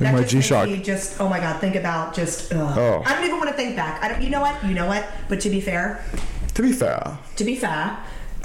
my 0.00 0.22
G-Shock. 0.22 0.68
me 0.68 0.82
just 0.82 1.20
oh 1.20 1.28
my 1.28 1.40
god 1.40 1.60
think 1.60 1.74
about 1.76 2.14
just 2.14 2.52
ugh. 2.52 2.78
Oh. 2.78 3.02
I 3.04 3.14
don't 3.14 3.24
even 3.24 3.38
want 3.38 3.50
to 3.50 3.56
think 3.56 3.76
back 3.76 4.02
I 4.02 4.08
don't 4.08 4.22
you 4.22 4.30
know 4.30 4.40
what 4.40 4.62
you 4.64 4.74
know 4.74 4.86
what 4.86 5.06
but 5.28 5.40
to 5.40 5.50
be 5.50 5.60
fair 5.60 6.04
To 6.54 6.62
be 6.62 6.72
fair, 6.72 7.18
to 7.36 7.44
be 7.44 7.56
fair 7.56 7.96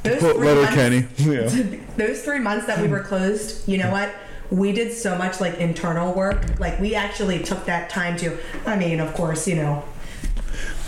those 0.04 0.20
quote 0.20 0.36
three 0.36 0.48
Letter 0.48 0.62
months, 0.62 0.76
Kenny. 0.76 1.08
Yeah. 1.18 1.78
those 1.98 2.22
three 2.24 2.40
months 2.40 2.66
that 2.68 2.82
we 2.82 2.88
were 2.88 3.00
closed 3.02 3.68
you 3.68 3.78
know 3.78 3.92
what 3.92 4.14
we 4.52 4.72
did 4.72 4.92
so 4.94 5.18
much 5.18 5.40
like 5.42 5.56
internal 5.60 6.14
work 6.14 6.60
like 6.60 6.80
we 6.80 6.94
actually 6.96 7.40
took 7.44 7.66
that 7.66 7.90
time 7.90 8.18
to 8.18 8.38
I 8.66 8.76
mean 8.76 9.00
of 9.00 9.14
course 9.14 9.48
you 9.48 9.56
know 9.56 9.84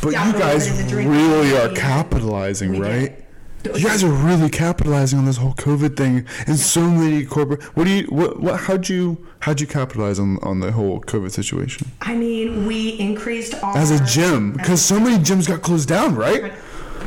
But 0.01 0.09
you 0.09 0.33
guys 0.33 0.67
in 0.67 0.77
the 0.83 0.87
drink 0.89 1.09
really 1.09 1.57
are 1.57 1.69
capitalizing, 1.73 2.71
we 2.73 2.79
did. 2.87 3.24
You 3.65 3.83
guys 3.87 4.03
are 4.03 4.11
really 4.11 4.49
capitalizing 4.49 5.17
on 5.19 5.25
this 5.25 5.37
whole 5.37 5.53
COVID 5.53 5.97
thing, 5.97 6.25
and 6.47 6.57
so 6.59 6.81
many 6.81 7.25
corporate. 7.25 7.63
What 7.75 7.85
do 7.85 7.89
you? 7.91 8.03
What? 8.07 8.39
What? 8.39 8.59
How'd 8.61 8.87
you? 8.89 9.25
How'd 9.39 9.59
you 9.61 9.67
capitalize 9.67 10.19
on 10.19 10.37
on 10.43 10.59
the 10.59 10.71
whole 10.71 11.01
COVID 11.01 11.31
situation 11.31 11.91
I 12.01 12.15
mean 12.15 12.65
we 12.65 12.89
increased 12.99 13.53
our 13.63 13.77
as 13.77 13.91
a 13.91 14.03
gym? 14.05 14.53
Because 14.53 14.81
so 14.83 14.99
many 14.99 15.23
gyms 15.23 15.47
got 15.47 15.61
closed 15.61 15.87
down, 15.87 16.15
right? 16.15 16.53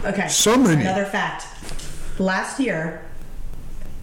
okay 0.04 0.28
so 0.28 0.56
many. 0.56 0.80
another 0.82 1.04
fact 1.04 1.46
last 2.20 2.60
year 2.60 3.02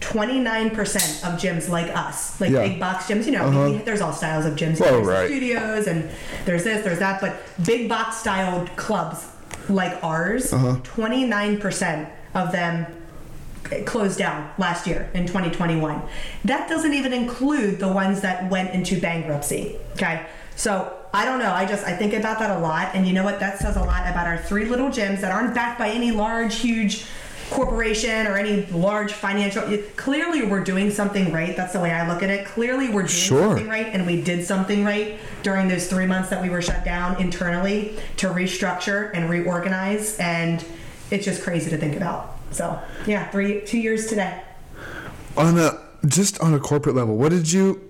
29% 0.00 1.24
of 1.24 1.40
gyms 1.40 1.68
like 1.68 1.94
us, 1.96 2.40
like 2.40 2.50
Yeah. 2.50 2.62
big 2.68 2.78
box 2.78 3.06
gyms, 3.06 3.24
you 3.26 3.32
know, 3.32 3.44
Uh-huh. 3.46 3.70
we, 3.70 3.78
there's 3.78 4.00
all 4.00 4.12
styles 4.12 4.44
of 4.44 4.54
gyms. 4.54 4.78
Well, 4.78 4.92
there's 5.02 5.06
right. 5.06 5.26
studios 5.26 5.86
and 5.86 6.08
there's 6.44 6.64
this, 6.64 6.84
there's 6.84 6.98
that, 6.98 7.20
but 7.20 7.36
big 7.64 7.88
box 7.88 8.18
styled 8.18 8.74
clubs 8.76 9.24
like 9.68 9.98
ours, 10.04 10.52
Uh-huh. 10.52 10.76
29% 10.84 12.06
of 12.36 12.52
them 12.52 12.86
closed 13.84 14.18
down 14.18 14.48
last 14.58 14.86
year 14.86 15.10
in 15.14 15.26
2021. 15.26 16.00
That 16.44 16.68
doesn't 16.68 16.94
even 16.94 17.12
include 17.12 17.80
the 17.80 17.88
ones 17.88 18.20
that 18.20 18.48
went 18.48 18.70
into 18.72 19.00
bankruptcy. 19.00 19.76
Okay. 19.94 20.24
So 20.54 20.92
I 21.12 21.24
don't 21.24 21.38
know. 21.38 21.52
I 21.52 21.66
just 21.66 21.84
I 21.84 21.96
think 21.96 22.12
about 22.14 22.38
that 22.38 22.50
a 22.56 22.60
lot, 22.60 22.94
and 22.94 23.06
you 23.06 23.12
know 23.12 23.24
what? 23.24 23.40
That 23.40 23.58
says 23.58 23.76
a 23.76 23.82
lot 23.82 24.08
about 24.08 24.26
our 24.26 24.38
three 24.38 24.66
little 24.66 24.88
gyms 24.88 25.20
that 25.22 25.32
aren't 25.32 25.54
backed 25.54 25.78
by 25.78 25.88
any 25.90 26.12
large, 26.12 26.56
huge 26.56 27.06
corporation 27.50 28.26
or 28.26 28.36
any 28.36 28.66
large 28.66 29.12
financial. 29.12 29.62
Clearly, 29.96 30.42
we're 30.46 30.64
doing 30.64 30.90
something 30.90 31.32
right. 31.32 31.56
That's 31.56 31.72
the 31.72 31.80
way 31.80 31.90
I 31.90 32.08
look 32.12 32.22
at 32.22 32.30
it. 32.30 32.44
Clearly, 32.46 32.86
we're 32.88 33.02
doing 33.02 33.08
Sure. 33.08 33.48
something 33.50 33.68
right, 33.68 33.86
and 33.86 34.06
we 34.06 34.20
did 34.22 34.44
something 34.44 34.84
right 34.84 35.18
during 35.42 35.68
those 35.68 35.86
three 35.86 36.06
months 36.06 36.28
that 36.30 36.42
we 36.42 36.48
were 36.50 36.62
shut 36.62 36.84
down 36.84 37.20
internally 37.20 37.96
to 38.18 38.28
restructure 38.28 39.10
and 39.14 39.30
reorganize. 39.30 40.18
And 40.18 40.64
it's 41.10 41.24
just 41.24 41.42
crazy 41.42 41.70
to 41.70 41.76
think 41.76 41.96
about. 41.96 42.36
So 42.50 42.80
yeah, 43.06 43.28
three 43.30 43.60
two 43.62 43.78
years 43.78 44.06
today. 44.06 44.42
On 45.36 45.58
a 45.58 45.80
just 46.06 46.40
on 46.40 46.54
a 46.54 46.60
corporate 46.60 46.94
level, 46.96 47.16
what 47.16 47.30
did 47.30 47.52
you? 47.52 47.82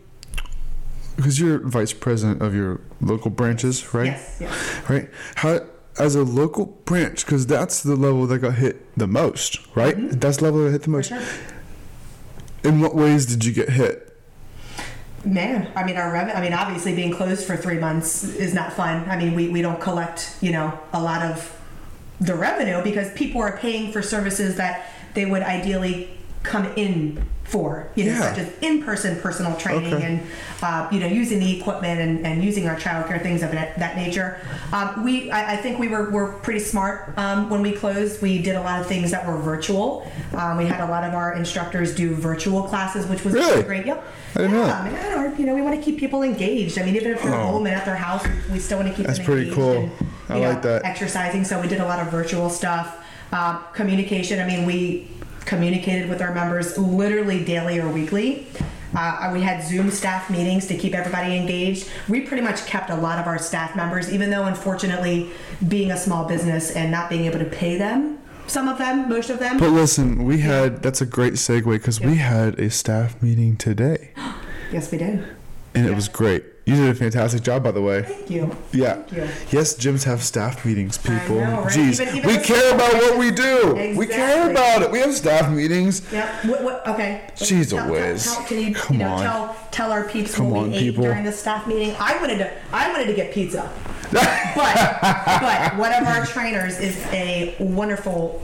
Because 1.17 1.41
you're 1.41 1.67
vice 1.67 1.93
president 1.93 2.43
of 2.43 2.55
your 2.55 2.81
local 3.01 3.31
branches, 3.31 3.95
right? 3.95 4.07
Yes. 4.07 4.37
Yes. 4.41 4.89
Right. 4.89 5.09
How 5.37 5.61
as 5.99 6.15
a 6.15 6.23
local 6.23 6.67
branch, 6.85 7.25
because 7.25 7.47
that's 7.47 7.83
the 7.83 7.97
level 7.97 8.27
that 8.27 8.39
got 8.39 8.55
hit 8.55 8.95
the 8.97 9.07
most, 9.07 9.67
right? 9.75 9.97
Mm-hmm. 9.97 10.19
That's 10.19 10.39
the 10.39 10.45
level 10.45 10.65
that 10.65 10.73
hit 10.73 10.83
the 10.83 10.91
most. 10.91 11.09
Sure. 11.09 11.23
In 12.65 12.81
what 12.81 12.95
ways 12.95 13.27
did 13.27 13.45
you 13.45 13.53
get 13.53 13.71
hit? 13.71 14.03
Man, 15.25 15.71
I 15.75 15.85
mean, 15.85 15.97
our 15.97 16.13
revenue, 16.13 16.35
I 16.35 16.41
mean, 16.41 16.53
obviously 16.53 16.95
being 16.95 17.13
closed 17.13 17.47
for 17.47 17.57
three 17.57 17.79
months 17.79 18.25
is 18.25 18.55
not 18.55 18.73
fun. 18.73 19.09
I 19.09 19.17
mean, 19.17 19.35
we, 19.35 19.49
we 19.49 19.63
don't 19.63 19.81
collect, 19.81 20.37
you 20.41 20.53
know, 20.53 20.79
a 20.93 21.03
lot 21.03 21.23
of 21.23 21.56
the 22.21 22.35
revenue 22.35 22.83
because 22.83 23.13
people 23.13 23.41
are 23.43 23.57
paying 23.59 23.93
for 23.93 24.03
services 24.03 24.57
that 24.57 24.91
they 25.15 25.27
would 25.27 25.43
ideally 25.43 26.11
come 26.43 26.67
in 26.77 27.23
for, 27.45 27.89
you 27.95 28.05
know, 28.05 28.11
Yeah. 28.13 28.21
such 28.35 28.39
as 28.39 28.53
in-person 28.61 29.21
personal 29.21 29.55
training 29.57 29.95
Okay. 29.95 30.05
and, 30.05 30.21
uh, 30.63 30.89
you 30.91 30.99
know, 30.99 31.07
using 31.07 31.39
the 31.39 31.57
equipment 31.61 32.01
and, 32.01 32.27
and 32.27 32.43
using 32.43 32.67
our 32.69 32.75
childcare, 32.75 33.23
things 33.23 33.41
of 33.45 33.53
that, 33.53 33.79
that 33.79 33.97
nature. 33.97 34.39
Um, 34.73 35.05
we, 35.05 35.31
I, 35.31 35.53
I 35.53 35.57
think 35.57 35.79
we 35.79 35.87
were, 35.87 36.11
were 36.11 36.33
pretty 36.43 36.59
smart 36.59 37.17
um, 37.17 37.49
when 37.49 37.63
we 37.63 37.71
closed. 37.71 38.21
We 38.21 38.43
did 38.43 38.57
a 38.57 38.61
lot 38.61 38.81
of 38.81 38.89
things 38.89 39.13
that 39.13 39.25
were 39.27 39.37
virtual. 39.39 40.11
Um, 40.35 40.57
we 40.57 40.67
had 40.67 40.81
a 40.81 40.91
lot 40.91 41.05
of 41.05 41.15
our 41.15 41.35
instructors 41.35 41.95
do 41.95 42.17
virtual 42.17 42.65
classes, 42.65 43.07
which 43.07 43.25
was 43.25 43.35
Really? 43.35 43.63
great. 43.63 43.87
Yep. 43.87 44.05
I 44.35 44.39
didn't 44.41 44.55
yeah, 44.57 44.67
that. 44.67 44.81
I 44.83 44.89
mean, 44.89 44.99
I 44.99 45.11
don't 45.11 45.39
you 45.39 45.47
know, 45.47 45.55
we 45.55 45.63
want 45.63 45.77
to 45.77 45.83
keep 45.83 46.01
people 46.01 46.25
engaged. 46.25 46.79
I 46.81 46.85
mean, 46.85 46.97
even 46.97 47.13
if 47.13 47.23
they're 47.23 47.33
Oh. 47.33 47.47
home 47.53 47.67
and 47.67 47.77
at 47.77 47.85
their 47.85 47.95
house, 47.97 48.27
we- 48.53 48.59
still 48.59 48.79
want 48.79 48.89
to 48.91 48.95
keep 48.95 49.07
That's 49.07 49.19
them 49.19 49.27
pretty 49.27 49.53
cool. 49.53 49.73
And, 49.77 49.91
I 50.29 50.37
you 50.37 50.43
know, 50.43 50.61
that. 50.61 50.85
Exercising, 50.85 51.45
so 51.45 51.61
we 51.61 51.69
did 51.69 51.81
a 51.81 51.85
lot 51.85 52.01
of 52.01 52.11
virtual 52.11 52.51
stuff. 52.51 53.05
Um, 53.33 53.61
communication. 53.73 54.41
I 54.41 54.47
mean, 54.47 54.67
we 54.67 55.09
communicated 55.45 56.09
with 56.09 56.21
our 56.23 56.35
members 56.35 56.77
literally 56.77 57.45
daily 57.45 57.79
or 57.79 57.89
weekly. 57.89 58.47
Uh, 58.95 59.31
we 59.33 59.43
had 59.43 59.63
Zoom 59.63 59.91
staff 59.91 60.31
meetings 60.31 60.67
to 60.69 60.77
keep 60.77 60.95
everybody 60.95 61.37
engaged. 61.37 61.89
We 62.09 62.23
pretty 62.23 62.43
much 62.43 62.65
kept 62.67 62.89
a 62.89 62.97
lot 62.97 63.19
of 63.19 63.27
our 63.27 63.39
staff 63.39 63.77
members, 63.77 64.13
even 64.13 64.31
though 64.31 64.45
unfortunately, 64.45 65.31
being 65.69 65.91
a 65.91 65.97
small 65.97 66.27
business 66.27 66.71
and 66.71 66.91
not 66.91 67.11
being 67.11 67.25
able 67.27 67.39
to 67.41 67.45
pay 67.45 67.77
them, 67.77 68.19
some 68.47 68.69
of 68.69 68.79
them, 68.79 69.09
most 69.09 69.29
of 69.29 69.39
them. 69.39 69.59
But 69.59 69.71
listen, 69.71 70.25
we 70.25 70.39
had 70.39 70.83
that's 70.83 71.01
a 71.01 71.07
great 71.07 71.35
segue 71.35 71.65
because 71.65 72.01
we 72.01 72.17
had 72.17 72.59
a 72.59 72.71
staff 72.71 73.21
meeting 73.23 73.57
today, 73.57 74.13
yes, 74.73 74.91
we 74.91 74.99
did. 74.99 75.27
and 75.75 75.87
it 75.87 75.95
was 75.95 76.09
great. 76.09 76.45
You 76.67 76.75
did 76.75 76.89
a 76.89 76.95
fantastic 76.97 77.43
job, 77.43 77.63
by 77.63 77.71
the 77.71 77.81
way. 77.81 78.03
Thank 78.03 78.29
you. 78.29 78.51
Yeah. 78.73 78.95
Thank 78.95 79.13
you. 79.13 79.29
Yes, 79.57 79.77
gyms 79.77 80.03
have 80.03 80.21
staff 80.21 80.65
meetings, 80.65 80.99
people. 80.99 81.41
I 81.41 81.45
know, 81.53 81.63
right? 81.63 81.71
Jeez, 81.73 82.01
Even- 82.01 82.17
even 82.17 82.27
we 82.29 82.39
care 82.39 82.75
about 82.75 82.93
what 82.93 83.19
we 83.19 83.31
do. 83.31 83.77
Exactly. 83.77 83.95
We 83.97 84.07
care 84.09 84.51
about 84.51 84.83
it. 84.83 84.91
We 84.91 84.99
have 84.99 85.15
staff 85.15 85.49
meetings. 85.53 86.03
Yeah. 86.13 86.27
What, 86.45 86.65
what, 86.65 86.89
okay. 86.89 87.23
Jeez 87.37 87.71
Tell- 87.71 87.79
tell- 87.85 87.93
whiz. 87.93 88.25
tell- 88.25 88.43
Can 88.47 88.61
you, 88.61 88.75
Come 88.75 88.97
you 88.97 89.05
know, 89.05 89.11
on. 89.13 89.23
tell 89.23 89.57
tell 89.71 89.93
our 89.93 90.05
peeps 90.09 90.35
Come 90.35 90.51
what 90.51 90.65
on, 90.65 90.71
we 90.73 90.79
people. 90.81 91.05
ate 91.05 91.09
during 91.09 91.25
the 91.25 91.31
staff 91.33 91.69
meeting? 91.69 91.95
I 92.01 92.19
wanted 92.19 92.39
to 92.39 92.51
I 92.73 92.91
wanted 92.91 93.07
to 93.07 93.15
get 93.15 93.33
pizza, 93.33 93.71
but 94.11 94.99
but 95.41 95.77
one 95.77 95.93
of 95.93 96.05
our 96.09 96.27
trainers 96.27 96.81
is 96.81 96.97
a 97.13 97.55
wonderful 97.61 98.43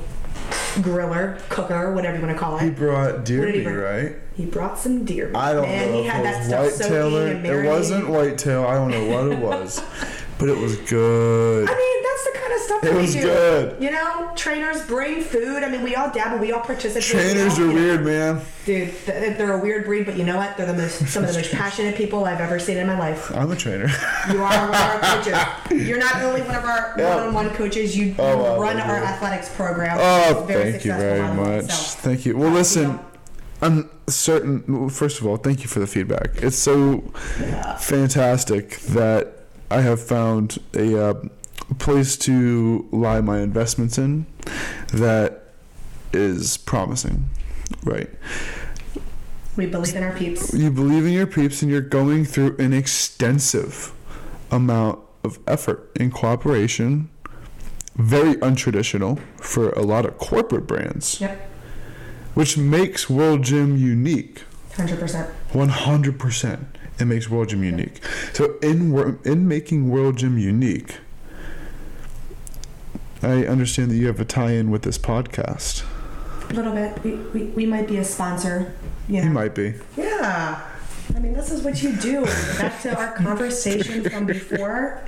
griller, 0.80 1.38
cooker, 1.48 1.92
whatever 1.92 2.16
you 2.18 2.22
want 2.24 2.34
to 2.36 2.40
call 2.40 2.56
it. 2.58 2.62
He 2.62 2.70
brought 2.70 3.24
deer 3.24 3.40
What 3.40 3.46
did 3.46 3.54
he 3.56 3.60
meat, 3.66 3.72
right? 3.74 4.16
He 4.34 4.46
brought 4.46 4.78
some 4.78 5.04
deer. 5.04 5.28
meat. 5.28 5.36
I 5.36 5.52
don't 5.52 5.62
Man, 5.68 5.90
know 5.92 6.00
he 6.02 6.06
had 6.08 6.24
that 6.24 6.44
stuff 6.46 6.64
was 6.64 6.76
soaking 6.76 7.12
whitetail. 7.42 7.58
It 7.60 7.66
wasn't 7.66 8.04
marinating. 8.06 8.08
whitetail. 8.10 8.64
I 8.66 8.74
don't 8.74 8.90
know 8.90 9.04
what 9.06 9.26
it 9.32 9.38
was, 9.38 9.82
but 10.38 10.48
it 10.48 10.56
was 10.56 10.76
good. 10.76 11.68
I 11.68 11.74
mean, 11.76 12.02
that's 12.02 12.24
the 12.24 12.38
kind 12.38 12.52
of 12.52 12.60
stuff 12.60 12.84
It 12.84 12.86
that 12.86 12.94
was 13.00 13.14
we 13.14 13.20
do. 13.20 13.26
good. 13.26 13.82
You 13.82 13.90
know, 13.90 14.32
trainers 14.36 14.86
bring 14.86 15.22
food. 15.22 15.62
I 15.62 15.68
mean, 15.68 15.82
we 15.82 15.94
all 15.94 16.10
dabble, 16.10 16.38
we 16.38 16.52
all 16.52 16.60
participate. 16.60 17.04
Trainers 17.04 17.58
we 17.58 17.64
are 17.64 17.68
all, 17.68 17.74
weird, 17.74 18.04
man. 18.04 18.40
Dude, 18.64 18.92
they're 19.06 19.52
a 19.54 19.58
weird 19.62 19.84
breed, 19.84 20.06
but 20.06 20.16
you 20.16 20.24
know 20.24 20.36
what? 20.36 20.56
They're 20.56 20.66
the 20.66 20.74
most, 20.74 21.06
some 21.08 21.22
of 21.24 21.30
the 21.32 21.38
most 21.38 21.52
passionate 21.52 21.94
people 21.96 22.24
I've 22.24 22.40
ever 22.40 22.58
seen 22.58 22.76
in 22.78 22.86
my 22.86 22.98
life. 22.98 23.34
I'm 23.34 23.50
a 23.50 23.56
trainer. 23.56 23.88
You 24.30 24.42
are 24.42 24.68
one 24.68 24.68
of 24.68 24.74
our 24.74 25.00
coaches. 25.22 25.86
You're 25.88 25.98
not 25.98 26.22
only 26.22 26.42
one 26.42 26.54
of 26.56 26.64
our 26.64 26.94
Yeah. 26.98 27.16
one-on-one 27.16 27.50
coaches. 27.54 27.96
You, 27.96 28.06
you 28.06 28.14
Oh, 28.18 28.36
wow, 28.56 28.60
run 28.60 28.78
our 28.80 28.98
you. 28.98 29.04
athletics 29.04 29.48
program. 29.54 29.96
Oh, 30.00 30.44
very 30.46 30.72
thank 30.72 30.84
you 30.84 30.92
very 30.94 31.34
much. 31.34 31.70
so. 31.72 31.98
Thank 32.00 32.24
you. 32.26 32.36
Well, 32.36 32.50
Uh, 32.50 32.54
listen, 32.54 32.82
you 32.82 32.88
know. 32.88 33.04
I'm 33.62 33.90
certain. 34.08 34.88
First 34.90 35.20
of 35.20 35.26
all, 35.26 35.36
thank 35.36 35.62
you 35.62 35.68
for 35.68 35.78
the 35.78 35.86
feedback. 35.86 36.30
It's 36.42 36.56
so 36.58 37.12
fantastic 37.78 38.78
that 38.80 39.41
I 39.72 39.80
have 39.80 40.02
found 40.02 40.58
a 40.74 41.02
uh, 41.02 41.14
place 41.78 42.18
to 42.18 42.86
lie 42.92 43.22
my 43.22 43.40
investments 43.40 43.96
in 43.96 44.26
that 44.92 45.44
is 46.12 46.58
promising, 46.58 47.30
right? 47.82 48.10
We 49.56 49.64
believe 49.64 49.96
in 49.96 50.02
our 50.02 50.12
peeps. 50.12 50.52
You 50.52 50.70
believe 50.70 51.06
in 51.06 51.12
your 51.12 51.26
peeps, 51.26 51.62
and 51.62 51.70
you're 51.70 51.80
going 51.80 52.26
through 52.26 52.58
an 52.58 52.74
extensive 52.74 53.94
amount 54.50 54.98
of 55.24 55.38
effort 55.46 55.90
in 55.96 56.10
cooperation. 56.10 57.08
Very 57.96 58.34
untraditional 58.36 59.20
for 59.38 59.70
a 59.70 59.82
lot 59.82 60.04
of 60.04 60.18
corporate 60.18 60.66
brands. 60.66 61.18
Yep. 61.18 61.50
Which 62.34 62.58
makes 62.58 63.08
World 63.08 63.42
Gym 63.42 63.78
unique. 63.78 64.42
100%. 64.72 65.32
100% 65.52 66.64
it 67.02 67.06
makes 67.06 67.28
World 67.28 67.48
Gym 67.50 67.62
unique. 67.62 68.00
So 68.32 68.56
in 68.62 69.18
in 69.24 69.48
making 69.48 69.90
World 69.90 70.16
Gym 70.16 70.38
unique, 70.38 70.98
I 73.22 73.44
understand 73.44 73.90
that 73.90 73.96
you 73.96 74.06
have 74.06 74.20
a 74.20 74.24
tie-in 74.24 74.70
with 74.70 74.82
this 74.82 74.98
podcast. 74.98 75.84
A 76.50 76.54
little 76.54 76.72
bit. 76.72 77.02
We, 77.04 77.14
we, 77.14 77.44
we 77.50 77.66
might 77.66 77.86
be 77.86 77.98
a 77.98 78.04
sponsor. 78.04 78.74
You 79.08 79.18
know. 79.18 79.24
You 79.24 79.30
might 79.30 79.54
be. 79.54 79.74
Yeah. 79.96 80.68
I 81.14 81.18
mean, 81.18 81.32
this 81.32 81.50
is 81.50 81.62
what 81.62 81.82
you 81.82 81.94
do. 81.96 82.24
Back 82.58 82.80
to 82.82 82.96
our 82.96 83.12
conversation 83.16 84.08
from 84.08 84.26
before. 84.26 85.02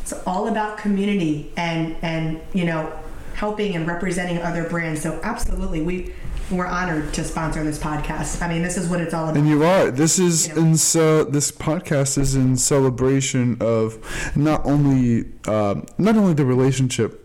It's 0.00 0.12
all 0.26 0.48
about 0.48 0.78
community 0.78 1.52
and 1.56 1.96
and 2.02 2.40
you 2.52 2.64
know 2.64 2.92
helping 3.34 3.76
and 3.76 3.86
representing 3.86 4.38
other 4.38 4.68
brands. 4.68 5.02
So 5.02 5.20
absolutely, 5.22 5.82
we 5.82 6.14
we're 6.50 6.66
honored 6.66 7.12
to 7.14 7.24
sponsor 7.24 7.64
this 7.64 7.78
podcast. 7.78 8.40
I 8.42 8.48
mean, 8.48 8.62
this 8.62 8.76
is 8.76 8.88
what 8.88 9.00
it's 9.00 9.12
all 9.14 9.24
about. 9.24 9.36
And 9.36 9.48
you 9.48 9.64
are. 9.64 9.90
This 9.90 10.18
is 10.18 10.48
Yeah. 10.48 10.58
in 10.58 10.76
so. 10.76 11.24
This 11.24 11.50
podcast 11.50 12.18
is 12.18 12.34
in 12.34 12.56
celebration 12.56 13.56
of 13.60 13.98
not 14.36 14.64
only 14.64 15.26
um, 15.48 15.86
not 15.98 16.16
only 16.16 16.34
the 16.34 16.44
relationship 16.44 17.22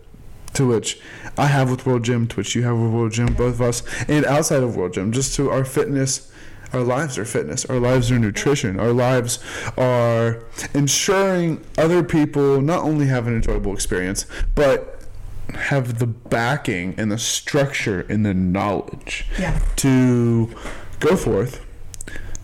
to 0.53 0.67
which 0.67 0.99
I 1.37 1.45
have 1.47 1.69
with 1.69 1.85
World 1.85 2.03
Gym, 2.03 2.27
to 2.27 2.35
which 2.37 2.55
you 2.55 2.63
have 2.63 2.77
with 2.77 2.91
World 2.91 3.11
Gym, 3.13 3.33
both 3.33 3.53
of 3.55 3.61
us, 3.61 3.83
and 4.07 4.25
outside 4.25 4.63
of 4.63 4.75
World 4.75 4.93
Gym, 4.93 5.11
just 5.11 5.35
to 5.35 5.49
our 5.49 5.63
fitness. 5.65 6.27
Our 6.73 6.83
lives 6.83 7.17
are 7.17 7.25
fitness. 7.25 7.65
Our 7.65 7.79
lives 7.79 8.11
are 8.13 8.17
nutrition. 8.19 8.79
Our 8.79 8.93
lives 8.93 9.39
are 9.77 10.41
ensuring 10.73 11.61
other 11.77 12.01
people 12.01 12.61
not 12.61 12.83
only 12.83 13.07
have 13.07 13.27
an 13.27 13.35
enjoyable 13.35 13.73
experience, 13.73 14.25
but 14.55 15.00
have 15.55 15.99
the 15.99 16.07
backing 16.07 16.95
and 16.97 17.11
the 17.11 17.17
structure 17.17 18.05
and 18.09 18.25
the 18.25 18.33
knowledge 18.33 19.25
Yeah. 19.39 19.59
to 19.77 20.49
go 20.99 21.15
forth 21.15 21.65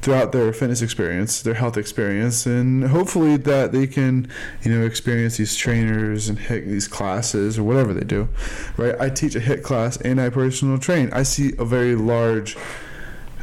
throughout 0.02 0.32
their 0.32 0.54
fitness 0.54 0.82
experience, 0.82 1.42
their 1.42 1.56
health 1.56 1.76
experience, 1.78 2.46
and 2.46 2.86
hopefully 2.86 3.36
that 3.36 3.72
they 3.72 3.88
can, 3.88 4.28
you 4.64 4.72
know, 4.74 4.86
experience 4.86 5.38
these 5.38 5.56
trainers 5.56 6.30
and 6.30 6.38
hit 6.40 6.68
these 6.68 6.88
classes 6.88 7.58
or 7.58 7.64
whatever 7.64 7.94
they 7.94 8.06
do, 8.06 8.30
right? 8.78 8.96
I 9.02 9.10
teach 9.10 9.36
a 9.36 9.40
hit 9.40 9.64
class 9.64 9.98
and 9.98 10.22
I 10.22 10.30
personal 10.30 10.78
train. 10.78 11.10
I 11.12 11.24
see 11.24 11.54
a 11.58 11.66
very 11.66 11.96
large 11.96 12.56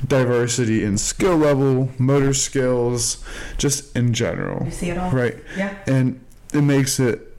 diversity 0.06 0.84
in 0.84 0.98
skill 0.98 1.36
level, 1.36 1.90
motor 1.98 2.34
skills, 2.34 3.24
just 3.58 3.94
in 3.96 4.12
general, 4.12 4.64
You 4.66 4.70
see 4.70 4.90
it 4.90 4.98
all. 4.98 5.10
right? 5.10 5.36
Yeah. 5.56 5.74
and 5.86 6.20
it 6.52 6.62
makes 6.62 7.00
it 7.00 7.33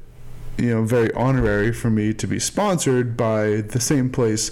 you 0.58 0.70
know 0.70 0.84
very 0.84 1.12
honorary 1.14 1.72
for 1.72 1.90
me 1.90 2.14
to 2.14 2.28
be 2.28 2.40
sponsored 2.40 3.18
by 3.18 3.62
the 3.62 3.80
same 3.80 4.10
place 4.10 4.52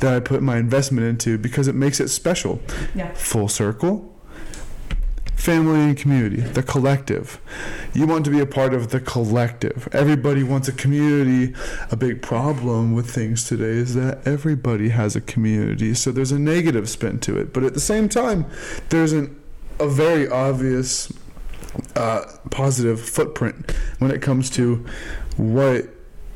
that 0.00 0.14
I 0.14 0.20
put 0.20 0.42
my 0.42 0.58
investment 0.58 1.06
into 1.06 1.38
because 1.38 1.68
it 1.68 1.74
makes 1.74 2.00
it 2.00 2.08
special. 2.08 2.60
Yeah. 2.94 3.12
Full 3.14 3.48
circle. 3.48 4.10
Family 5.34 5.80
and 5.80 5.96
community, 5.96 6.40
the 6.40 6.62
collective. 6.62 7.38
You 7.92 8.06
want 8.06 8.24
to 8.24 8.30
be 8.30 8.40
a 8.40 8.46
part 8.46 8.72
of 8.72 8.90
the 8.90 9.00
collective. 9.00 9.88
Everybody 9.92 10.42
wants 10.42 10.68
a 10.68 10.72
community. 10.72 11.54
A 11.90 11.96
big 11.96 12.22
problem 12.22 12.94
with 12.94 13.10
things 13.10 13.44
today 13.44 13.64
is 13.64 13.94
that 13.94 14.26
everybody 14.26 14.88
has 14.88 15.16
a 15.16 15.20
community. 15.20 15.92
So 15.92 16.12
there's 16.12 16.32
a 16.32 16.38
negative 16.38 16.88
spin 16.88 17.18
to 17.20 17.38
it. 17.38 17.52
But 17.52 17.62
at 17.62 17.74
the 17.74 17.80
same 17.80 18.08
time, 18.08 18.46
there's 18.88 19.12
an, 19.12 19.38
a 19.78 19.86
very 19.86 20.26
obvious 20.28 21.12
uh, 21.94 22.24
positive 22.50 23.00
footprint 23.00 23.70
when 23.98 24.10
it 24.10 24.22
comes 24.22 24.48
to 24.50 24.86
what 25.36 25.88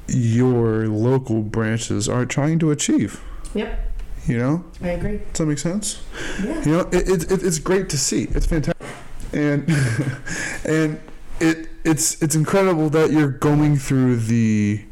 your 0.07 0.89
local 0.89 1.43
branches 1.43 2.09
are 2.09 2.25
trying 2.25 2.59
to 2.61 2.71
achieve. 2.71 3.23
Yep. 3.55 3.85
You 4.27 4.39
know, 4.39 4.65
I 4.83 4.89
agree. 4.89 5.21
does 5.33 5.39
that 5.39 5.47
make 5.47 5.59
sense? 5.59 6.03
Yeah. 6.43 6.65
You 6.65 6.73
know, 6.73 6.81
it, 6.93 7.09
it, 7.09 7.33
it, 7.33 7.43
it's 7.43 7.59
great 7.59 7.89
to 7.91 7.99
see. 7.99 8.25
It's 8.25 8.45
fantastic, 8.45 8.87
and 9.33 9.67
and 10.67 11.01
it 11.41 11.69
it's 11.85 12.21
it's 12.23 12.35
incredible 12.35 12.91
that 12.91 13.11
you're 13.11 13.31
going 13.31 13.77
through 13.77 14.17
the 14.17 14.85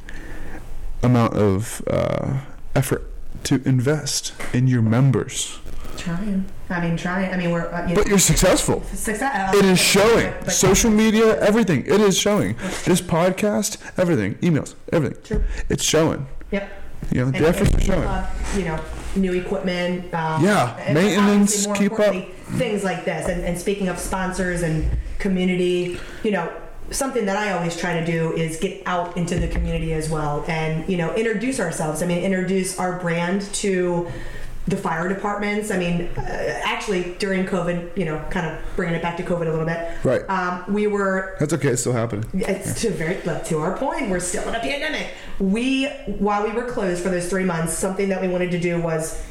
amount 1.02 1.34
of 1.34 1.82
uh, 1.86 2.40
effort 2.74 3.12
to 3.44 3.60
invest 3.66 4.32
in 4.54 4.66
your 4.68 4.80
members, 4.82 5.58
Trying. 5.96 6.44
I 6.70 6.80
mean, 6.80 6.96
trying. 6.96 7.32
I 7.32 7.36
mean, 7.36 7.50
we're 7.50 7.66
uh, 7.72 7.88
you 7.88 7.94
but 7.94 8.06
know, 8.06 8.10
you're 8.10 8.18
successful. 8.18 8.82
success. 8.92 9.54
It 9.54 9.64
is 9.64 9.78
showing. 9.80 10.30
But- 10.32 10.44
but- 10.46 10.52
Social 10.52 10.90
media, 10.90 11.38
everything. 11.40 11.84
It 11.86 12.00
is 12.00 12.16
showing. 12.18 12.56
This 12.84 13.00
podcast, 13.00 13.78
everything. 13.98 14.34
Emails, 14.36 14.74
everything. 14.92 15.22
True. 15.22 15.44
It's 15.68 15.82
showing. 15.84 16.26
Yep. 16.50 16.68
You 17.12 17.20
know, 17.20 17.26
And- 17.26 17.34
the 17.34 17.48
efforts 17.48 17.74
are 17.74 17.80
showing. 17.80 18.04
up, 18.08 18.30
you 18.56 18.64
know, 18.64 18.80
new 19.16 19.32
equipment. 19.34 20.12
Um, 20.14 20.44
Yeah, 20.44 20.76
maintenance, 20.92 21.66
keep 21.74 21.92
up. 21.98 22.14
Things 22.58 22.84
like 22.84 23.04
this. 23.04 23.28
And, 23.28 23.44
and 23.44 23.58
speaking 23.58 23.88
of 23.88 23.98
sponsors 23.98 24.62
and 24.62 24.88
community, 25.18 25.98
you 26.22 26.30
know, 26.32 26.50
something 26.90 27.26
that 27.26 27.36
I 27.36 27.52
always 27.52 27.76
try 27.76 27.98
to 27.98 28.06
do 28.06 28.32
is 28.34 28.56
get 28.58 28.82
out 28.86 29.16
into 29.16 29.36
the 29.38 29.48
community 29.48 29.92
as 29.92 30.08
well 30.08 30.44
and, 30.46 30.88
you 30.88 30.96
know, 30.96 31.12
introduce 31.14 31.58
ourselves. 31.58 32.00
I 32.02 32.06
mean, 32.06 32.22
introduce 32.22 32.78
our 32.78 32.98
brand 33.00 33.42
to 33.54 34.08
the 34.66 34.76
fire 34.76 35.08
departments. 35.08 35.70
I 35.70 35.78
mean, 35.78 36.08
uh, 36.16 36.20
actually, 36.64 37.14
during 37.18 37.46
COVID, 37.46 37.96
you 37.96 38.04
know, 38.04 38.24
kind 38.30 38.46
of 38.46 38.60
bringing 38.74 38.94
it 38.94 39.02
back 39.02 39.16
to 39.18 39.22
COVID 39.22 39.46
a 39.46 39.50
little 39.50 39.64
bit. 39.64 39.92
Right. 40.04 40.28
Um, 40.28 40.64
we 40.72 40.86
were 40.86 41.36
That's 41.38 41.52
okay. 41.52 41.68
It's 41.68 41.80
still 41.82 41.92
happening. 41.92 42.28
it's 42.34 42.80
to 42.82 42.90
very 42.90 43.20
but 43.24 43.44
to 43.46 43.58
our 43.58 43.76
point. 43.76 44.10
We're 44.10 44.20
still 44.20 44.48
in 44.48 44.54
a 44.54 44.60
pandemic. 44.60 45.08
We 45.38 45.86
while 46.06 46.44
we 46.44 46.50
were 46.50 46.64
closed 46.64 47.02
for 47.02 47.10
those 47.10 47.28
three 47.28 47.44
months, 47.44 47.74
something 47.74 48.08
that 48.08 48.20
we 48.20 48.28
wanted 48.28 48.50
to 48.52 48.58
do 48.58 48.80
was 48.80 49.22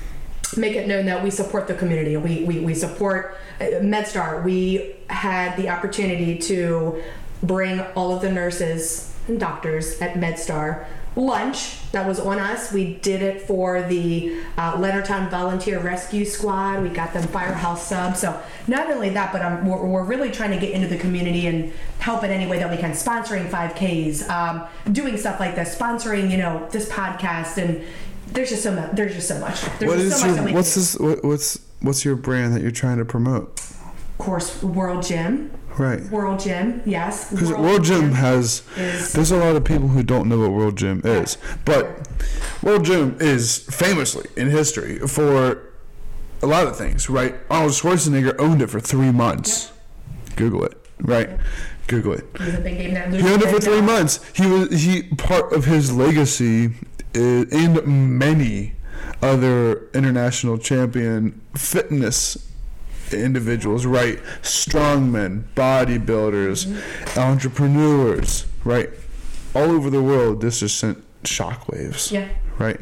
make 0.58 0.76
it 0.76 0.88
known 0.88 1.06
that 1.08 1.24
we 1.24 1.30
support 1.32 1.68
the 1.68 1.74
community. 1.74 2.16
We 2.18 2.44
we, 2.46 2.60
we 2.60 2.74
support 2.74 3.38
uh, 3.60 3.66
MedStar. 3.82 4.44
We 4.44 4.96
had 5.10 5.58
the 5.58 5.70
opportunity 5.70 6.38
to 6.40 7.04
bring 7.44 7.82
all 7.96 8.14
of 8.14 8.22
the 8.22 8.32
nurses 8.32 9.14
and 9.28 9.40
doctors 9.40 10.02
at 10.02 10.16
MedStar. 10.16 10.86
Lunch 11.16 11.90
that 11.92 12.06
was 12.06 12.20
on 12.20 12.40
us. 12.40 12.74
We 12.74 12.96
did 12.96 13.22
it 13.22 13.42
for 13.42 13.82
the 13.84 14.38
uh, 14.58 14.76
Leonardtown 14.76 15.30
Volunteer 15.30 15.80
Rescue 15.80 16.26
Squad. 16.26 16.84
We 16.84 16.90
got 16.90 17.14
them 17.14 17.28
firehouse 17.28 17.88
subs. 17.88 18.20
So 18.20 18.42
not 18.68 18.92
only 18.92 19.10
that, 19.10 19.32
but 19.32 19.42
um, 19.42 19.66
we're, 19.66 19.86
we're 19.86 20.04
really 20.04 20.30
trying 20.30 20.52
to 20.52 20.58
get 20.58 20.72
into 20.72 20.88
the 20.88 20.98
community 20.98 21.48
and 21.48 21.72
help 22.00 22.24
in 22.24 22.32
any 22.32 22.48
way 22.48 22.60
that 22.60 22.70
we 22.70 22.78
can. 22.78 22.92
Sponsoring 22.92 23.50
5Ks, 23.50 24.30
um, 24.30 24.68
doing 24.92 25.16
stuff 25.18 25.40
like 25.40 25.56
this, 25.56 25.76
sponsoring 25.76 26.30
you 26.30 26.38
know 26.38 26.68
this 26.72 26.90
podcast, 26.90 27.58
and 27.58 27.84
there's 28.28 28.50
just 28.50 28.64
so 28.64 28.74
much. 28.74 28.92
There's 28.92 29.14
just 29.14 29.28
so 29.28 29.40
much. 29.40 29.62
There's 29.80 29.90
What 29.90 30.00
just 30.00 30.16
is 30.18 30.22
so 30.22 30.44
your 30.44 30.54
what's 30.54 30.76
this? 30.76 31.00
What, 31.00 31.24
what's 31.24 31.60
what's 31.82 32.04
your 32.04 32.16
brand 32.16 32.54
that 32.56 32.62
you're 32.62 32.72
trying 32.72 32.98
to 32.98 33.06
promote? 33.06 33.60
Of 33.60 34.18
course, 34.18 34.62
World 34.62 35.04
Gym. 35.04 35.52
Right. 35.78 36.02
World 36.10 36.40
Gym, 36.40 36.82
yes. 36.86 37.32
Because 37.32 37.52
World 37.52 37.84
Gym 37.84 38.12
has, 38.14 38.64
is- 38.78 39.12
there's 39.14 39.32
a 39.32 39.38
lot 39.38 39.56
of 39.56 39.64
people 39.66 39.90
who 39.90 40.04
don't 40.04 40.30
know 40.30 40.40
what 40.40 40.52
World 40.52 40.78
Gym 40.78 41.02
is, 41.04 41.38
but 41.66 42.08
World 42.64 42.86
Gym 42.86 43.18
is 43.20 43.58
famously 43.70 44.30
in 44.38 44.50
history 44.50 45.00
for 45.00 45.62
a 46.42 46.48
lot 46.48 46.68
of 46.68 46.78
things, 46.78 47.10
right? 47.10 47.36
Arnold 47.50 47.74
Schwarzenegger 47.74 48.36
owned 48.40 48.62
it 48.62 48.70
for 48.70 48.80
three 48.80 49.12
months. 49.12 49.72
Google 50.36 50.64
it, 50.66 50.78
right? 51.00 51.30
Google 51.88 52.14
it. 52.14 52.34
Big 52.34 52.78
He 52.80 52.98
owned 52.98 53.42
it 53.44 53.50
for 53.50 53.60
three 53.62 53.82
months. 53.82 54.20
He 54.34 54.46
was 54.46 54.70
he 54.84 55.04
part 55.04 55.54
of 55.54 55.66
his 55.66 55.94
legacy 55.94 56.72
is, 57.14 57.52
and 57.54 58.18
many 58.18 58.74
other 59.22 59.88
international 59.94 60.58
champion 60.58 61.42
fitness 61.56 62.52
individuals, 63.14 63.86
right? 63.86 64.20
Strongmen, 64.42 65.44
bodybuilders, 65.56 66.66
mm-hmm. 66.66 67.20
entrepreneurs, 67.20 68.46
right? 68.64 68.90
All 69.54 69.72
over 69.72 69.90
the 69.90 70.02
world, 70.02 70.42
this 70.42 70.60
just 70.60 70.78
sent 70.78 71.04
shockwaves, 71.24 72.12
Yeah. 72.12 72.30
right? 72.60 72.80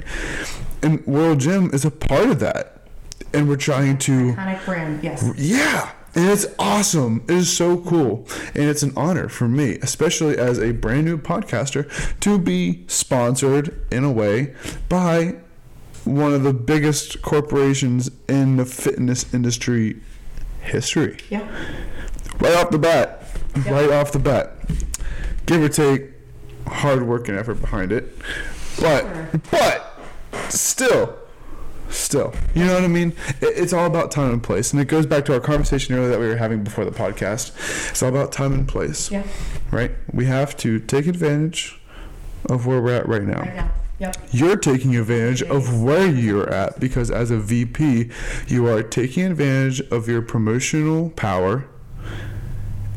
And 0.81 1.05
World 1.05 1.39
Gym 1.39 1.69
is 1.73 1.85
a 1.85 1.91
part 1.91 2.29
of 2.29 2.39
that, 2.39 2.87
and 3.33 3.47
we're 3.47 3.55
trying 3.55 3.97
to. 3.99 4.33
Iconic 4.33 4.65
brand, 4.65 5.03
yes. 5.03 5.23
Yeah. 5.37 5.91
And 6.15 6.29
it's 6.29 6.45
awesome. 6.59 7.23
It 7.27 7.35
is 7.35 7.51
so 7.51 7.77
cool. 7.77 8.27
And 8.53 8.65
it's 8.65 8.83
an 8.83 8.93
honor 8.95 9.29
for 9.29 9.47
me, 9.47 9.79
especially 9.81 10.37
as 10.37 10.59
a 10.59 10.71
brand 10.71 11.05
new 11.05 11.17
podcaster, 11.17 11.89
to 12.19 12.37
be 12.37 12.83
sponsored 12.87 13.83
in 13.91 14.03
a 14.03 14.11
way 14.11 14.53
by 14.89 15.37
one 16.05 16.33
of 16.33 16.43
the 16.43 16.53
biggest 16.53 17.21
corporations 17.21 18.11
in 18.27 18.57
the 18.57 18.65
fitness 18.65 19.33
industry 19.33 20.01
history. 20.63 21.17
Yeah. 21.29 21.47
Right 22.39 22.55
off 22.55 22.69
the 22.71 22.79
bat. 22.79 23.23
Yeah. 23.65 23.71
Right 23.71 23.91
off 23.91 24.11
the 24.11 24.19
bat. 24.19 24.51
Give 25.45 25.61
or 25.61 25.69
take 25.69 26.11
hard 26.67 27.03
work 27.03 27.27
and 27.29 27.37
effort 27.37 27.55
behind 27.61 27.91
it. 27.91 28.15
But 28.79 29.01
Sure. 29.03 29.29
but 29.51 29.99
still 30.49 31.15
still 31.89 32.33
you 32.55 32.65
know 32.65 32.73
what 32.73 32.83
i 32.83 32.87
mean 32.87 33.13
it's 33.39 33.71
all 33.71 33.85
about 33.85 34.09
time 34.09 34.31
and 34.33 34.41
place 34.41 34.71
and 34.73 34.81
it 34.81 34.85
goes 34.85 35.05
back 35.05 35.23
to 35.25 35.31
our 35.33 35.39
conversation 35.39 35.93
earlier 35.93 36.09
that 36.09 36.19
we 36.19 36.25
were 36.27 36.37
having 36.37 36.63
before 36.63 36.83
the 36.85 36.91
podcast 36.91 37.51
it's 37.91 38.01
all 38.01 38.09
about 38.09 38.31
time 38.31 38.51
and 38.51 38.67
place 38.67 39.11
Yeah. 39.11 39.21
right 39.69 39.91
we 40.11 40.25
have 40.25 40.57
to 40.57 40.79
take 40.79 41.05
advantage 41.05 41.79
of 42.49 42.65
where 42.65 42.81
we're 42.81 42.93
at 42.95 43.07
right 43.07 43.21
now 43.21 43.41
Right 43.41 43.55
now. 43.55 43.71
Yep. 43.99 44.17
you're 44.31 44.57
taking 44.57 44.95
advantage 44.95 45.43
of 45.43 45.81
where 45.81 46.07
you're 46.07 46.49
at 46.49 46.79
because 46.79 47.11
as 47.11 47.31
a 47.31 47.37
VP, 47.37 48.09
you 48.47 48.67
are 48.67 48.81
taking 48.83 49.23
advantage 49.23 49.81
of 49.91 50.09
your 50.09 50.21
promotional 50.21 51.11
power 51.11 51.65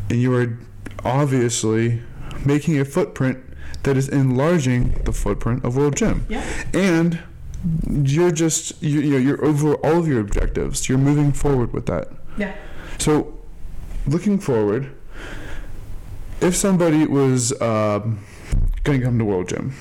and 0.09 0.21
you 0.21 0.35
are 0.35 0.59
obviously 1.05 2.03
making 2.45 2.79
a 2.79 2.85
footprint 2.85 3.43
that 3.83 3.97
is 3.97 4.09
enlarging 4.09 4.93
the 5.05 5.13
footprint 5.13 5.65
of 5.65 5.77
World 5.77 5.97
Gym. 5.97 6.27
Yeah. 6.29 6.45
And 6.75 7.21
you're 7.89 8.31
just 8.33 8.81
you, 8.83 9.01
you 9.01 9.11
know 9.13 9.19
you're 9.19 9.45
over 9.45 9.75
all 9.77 9.99
of 9.99 10.09
your 10.09 10.21
objectives. 10.21 10.89
You're 10.89 10.99
moving 10.99 11.33
forward 11.33 11.73
with 11.73 11.87
that. 11.87 12.09
Yeah. 12.37 12.55
So, 12.99 13.39
looking 14.07 14.39
forward, 14.39 14.95
if 16.41 16.55
somebody 16.55 17.07
was 17.07 17.53
um, 17.61 18.21
going 18.85 19.01
to 19.01 19.07
come 19.07 19.19
to 19.19 19.25
World 19.25 19.49
Gym, 19.49 19.75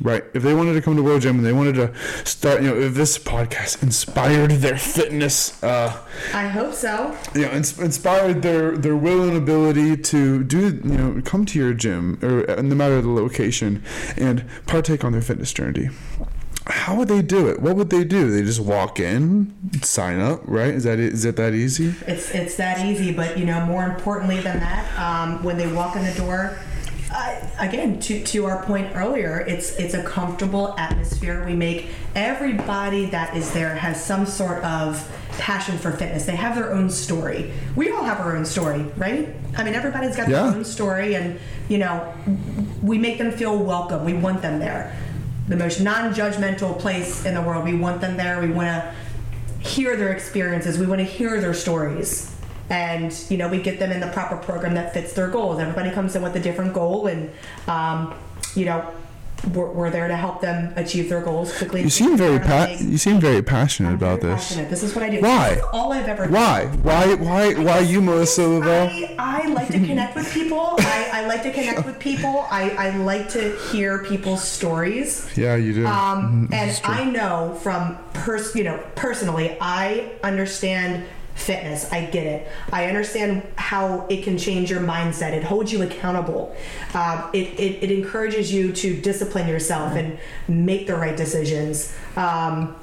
right? 0.00 0.24
If 0.34 0.42
they 0.42 0.54
wanted 0.54 0.74
to 0.74 0.82
come 0.82 0.96
to 0.96 1.02
World 1.02 1.22
Gym 1.22 1.36
and 1.36 1.46
they 1.46 1.52
wanted 1.52 1.74
to 1.76 1.94
start, 2.24 2.62
you 2.62 2.68
know, 2.68 2.76
if 2.80 2.94
this 2.94 3.18
podcast 3.18 3.82
inspired 3.82 4.50
their 4.52 4.76
fitness, 4.76 5.62
uh, 5.62 5.96
I 6.32 6.48
hope 6.48 6.74
so. 6.74 7.16
you 7.34 7.42
know, 7.42 7.52
ins- 7.52 7.78
inspired 7.78 8.42
their 8.42 8.76
their 8.76 8.96
will 8.96 9.22
and 9.28 9.36
ability 9.36 9.96
to 9.96 10.42
do, 10.44 10.80
you 10.84 10.96
know, 10.98 11.22
come 11.24 11.44
to 11.46 11.58
your 11.58 11.74
gym 11.74 12.18
or 12.22 12.48
uh, 12.50 12.62
no 12.62 12.74
matter 12.74 13.00
the 13.00 13.08
location 13.10 13.82
and 14.16 14.44
partake 14.66 15.04
on 15.04 15.12
their 15.12 15.22
fitness 15.22 15.52
journey. 15.52 15.90
How 16.66 16.94
would 16.96 17.08
they 17.08 17.20
do 17.20 17.46
it? 17.48 17.60
What 17.60 17.76
would 17.76 17.90
they 17.90 18.04
do? 18.04 18.30
They 18.30 18.40
just 18.42 18.60
walk 18.60 18.98
in, 18.98 19.52
sign 19.82 20.18
up, 20.18 20.40
right? 20.44 20.72
Is 20.72 20.84
that 20.84 20.98
is 20.98 21.24
it 21.26 21.36
that 21.36 21.52
easy? 21.52 21.94
It's 22.06 22.30
it's 22.30 22.56
that 22.56 22.84
easy, 22.86 23.12
but 23.12 23.36
you 23.38 23.44
know, 23.44 23.66
more 23.66 23.84
importantly 23.84 24.40
than 24.40 24.60
that, 24.60 24.98
um, 24.98 25.42
when 25.44 25.58
they 25.58 25.70
walk 25.70 25.94
in 25.94 26.02
the 26.04 26.14
door, 26.14 26.58
uh, 27.12 27.43
again, 27.58 28.00
to 28.00 28.22
to 28.24 28.46
our 28.46 28.64
point 28.64 28.94
earlier, 28.94 29.40
it's 29.40 29.76
it's 29.76 29.94
a 29.94 30.02
comfortable 30.02 30.74
atmosphere. 30.78 31.44
We 31.46 31.54
make 31.54 31.86
everybody 32.14 33.06
that 33.06 33.36
is 33.36 33.52
there 33.52 33.74
has 33.74 34.02
some 34.04 34.26
sort 34.26 34.62
of 34.64 35.10
passion 35.38 35.78
for 35.78 35.90
fitness. 35.92 36.24
They 36.26 36.36
have 36.36 36.54
their 36.54 36.72
own 36.72 36.88
story. 36.90 37.52
We 37.74 37.90
all 37.90 38.04
have 38.04 38.20
our 38.20 38.36
own 38.36 38.44
story, 38.44 38.82
right? 38.96 39.34
I 39.56 39.64
mean, 39.64 39.74
everybody's 39.74 40.16
got 40.16 40.28
Yeah. 40.28 40.42
their 40.44 40.52
own 40.56 40.64
story, 40.64 41.14
and 41.14 41.38
you 41.68 41.78
know, 41.78 42.12
we 42.82 42.98
make 42.98 43.18
them 43.18 43.32
feel 43.32 43.56
welcome. 43.56 44.04
We 44.04 44.14
want 44.14 44.42
them 44.42 44.58
there. 44.58 44.92
The 45.48 45.56
most 45.56 45.80
non-judgmental 45.80 46.78
place 46.78 47.24
in 47.24 47.34
the 47.34 47.42
world. 47.42 47.64
We 47.64 47.74
want 47.74 48.00
them 48.00 48.16
there. 48.16 48.40
We 48.40 48.48
want 48.50 48.68
to 48.68 48.92
hear 49.68 49.96
their 49.96 50.12
experiences. 50.12 50.78
We 50.78 50.86
want 50.86 51.00
to 51.00 51.04
hear 51.04 51.40
their 51.40 51.54
stories. 51.54 52.33
And, 52.74 53.14
you 53.30 53.36
know, 53.36 53.48
we 53.48 53.62
get 53.62 53.78
them 53.78 53.92
in 53.92 54.00
the 54.00 54.08
proper 54.08 54.36
program 54.36 54.74
that 54.74 54.92
fits 54.92 55.12
their 55.12 55.28
goals. 55.28 55.60
Everybody 55.60 55.90
comes 55.92 56.16
in 56.16 56.22
with 56.22 56.34
a 56.34 56.40
different 56.40 56.74
goal, 56.74 57.06
and, 57.06 57.30
um, 57.68 58.12
you 58.56 58.64
know, 58.64 58.90
we're, 59.52 59.70
we're 59.70 59.90
there 59.90 60.08
to 60.08 60.16
help 60.16 60.40
them 60.40 60.72
achieve 60.74 61.08
their 61.08 61.20
goals 61.20 61.56
quickly. 61.56 61.82
You 61.82 61.90
seem 61.90 62.16
very 62.16 62.38
pa- 62.40 62.66
Passionate 62.66 62.90
you 62.90 62.98
seem 62.98 63.20
very 63.20 63.42
passionate 63.42 63.94
about 63.94 64.22
this. 64.22 64.48
Passionate. 64.48 64.70
This 64.70 64.82
is 64.82 64.94
what 64.94 65.04
I 65.04 65.10
do. 65.10 65.20
Why? 65.20 65.60
All 65.72 65.92
I've 65.92 66.08
ever 66.08 66.24
done. 66.24 66.32
Why? 66.32 66.64
Why? 66.82 67.14
Why? 67.14 67.54
Why 67.54 67.78
you, 67.80 68.00
Melissa 68.00 68.42
Lovell? 68.46 68.88
I, 68.90 69.14
I 69.18 69.46
like 69.48 69.68
to 69.68 69.78
connect 69.78 70.16
with 70.16 70.32
people. 70.32 70.74
I, 70.78 71.10
I 71.12 71.26
like 71.26 71.42
to 71.44 71.52
connect 71.52 71.84
with 71.84 71.98
people. 72.00 72.46
I, 72.50 72.70
I 72.70 72.96
like 72.96 73.28
to 73.30 73.56
hear 73.70 74.02
people's 74.02 74.42
stories. 74.42 75.28
Yeah, 75.36 75.54
you 75.56 75.74
do. 75.74 75.86
Um, 75.86 76.48
Mhm, 76.48 76.54
and 76.54 76.70
this 76.70 76.76
is 76.76 76.80
true. 76.80 76.94
I 76.94 77.04
know 77.04 77.58
from 77.62 77.98
pers- 78.14 78.54
you 78.56 78.64
know 78.64 78.82
personally, 78.96 79.56
I 79.60 80.10
understand 80.24 81.04
fitness. 81.34 81.92
I 81.92 82.06
get 82.06 82.26
it. 82.26 82.48
I 82.72 82.86
understand 82.86 83.42
how 83.56 84.06
it 84.08 84.22
can 84.22 84.38
change 84.38 84.70
your 84.70 84.80
mindset. 84.80 85.32
It 85.32 85.44
holds 85.44 85.72
you 85.72 85.82
accountable. 85.82 86.54
Um, 86.94 87.30
it, 87.32 87.58
it, 87.58 87.82
it 87.82 87.90
encourages 87.90 88.52
you 88.52 88.72
to 88.72 89.00
discipline 89.00 89.48
yourself 89.48 89.94
and 89.94 90.18
make 90.48 90.86
the 90.86 90.94
right 90.94 91.16
decisions. 91.16 91.94
Um, 92.16 92.76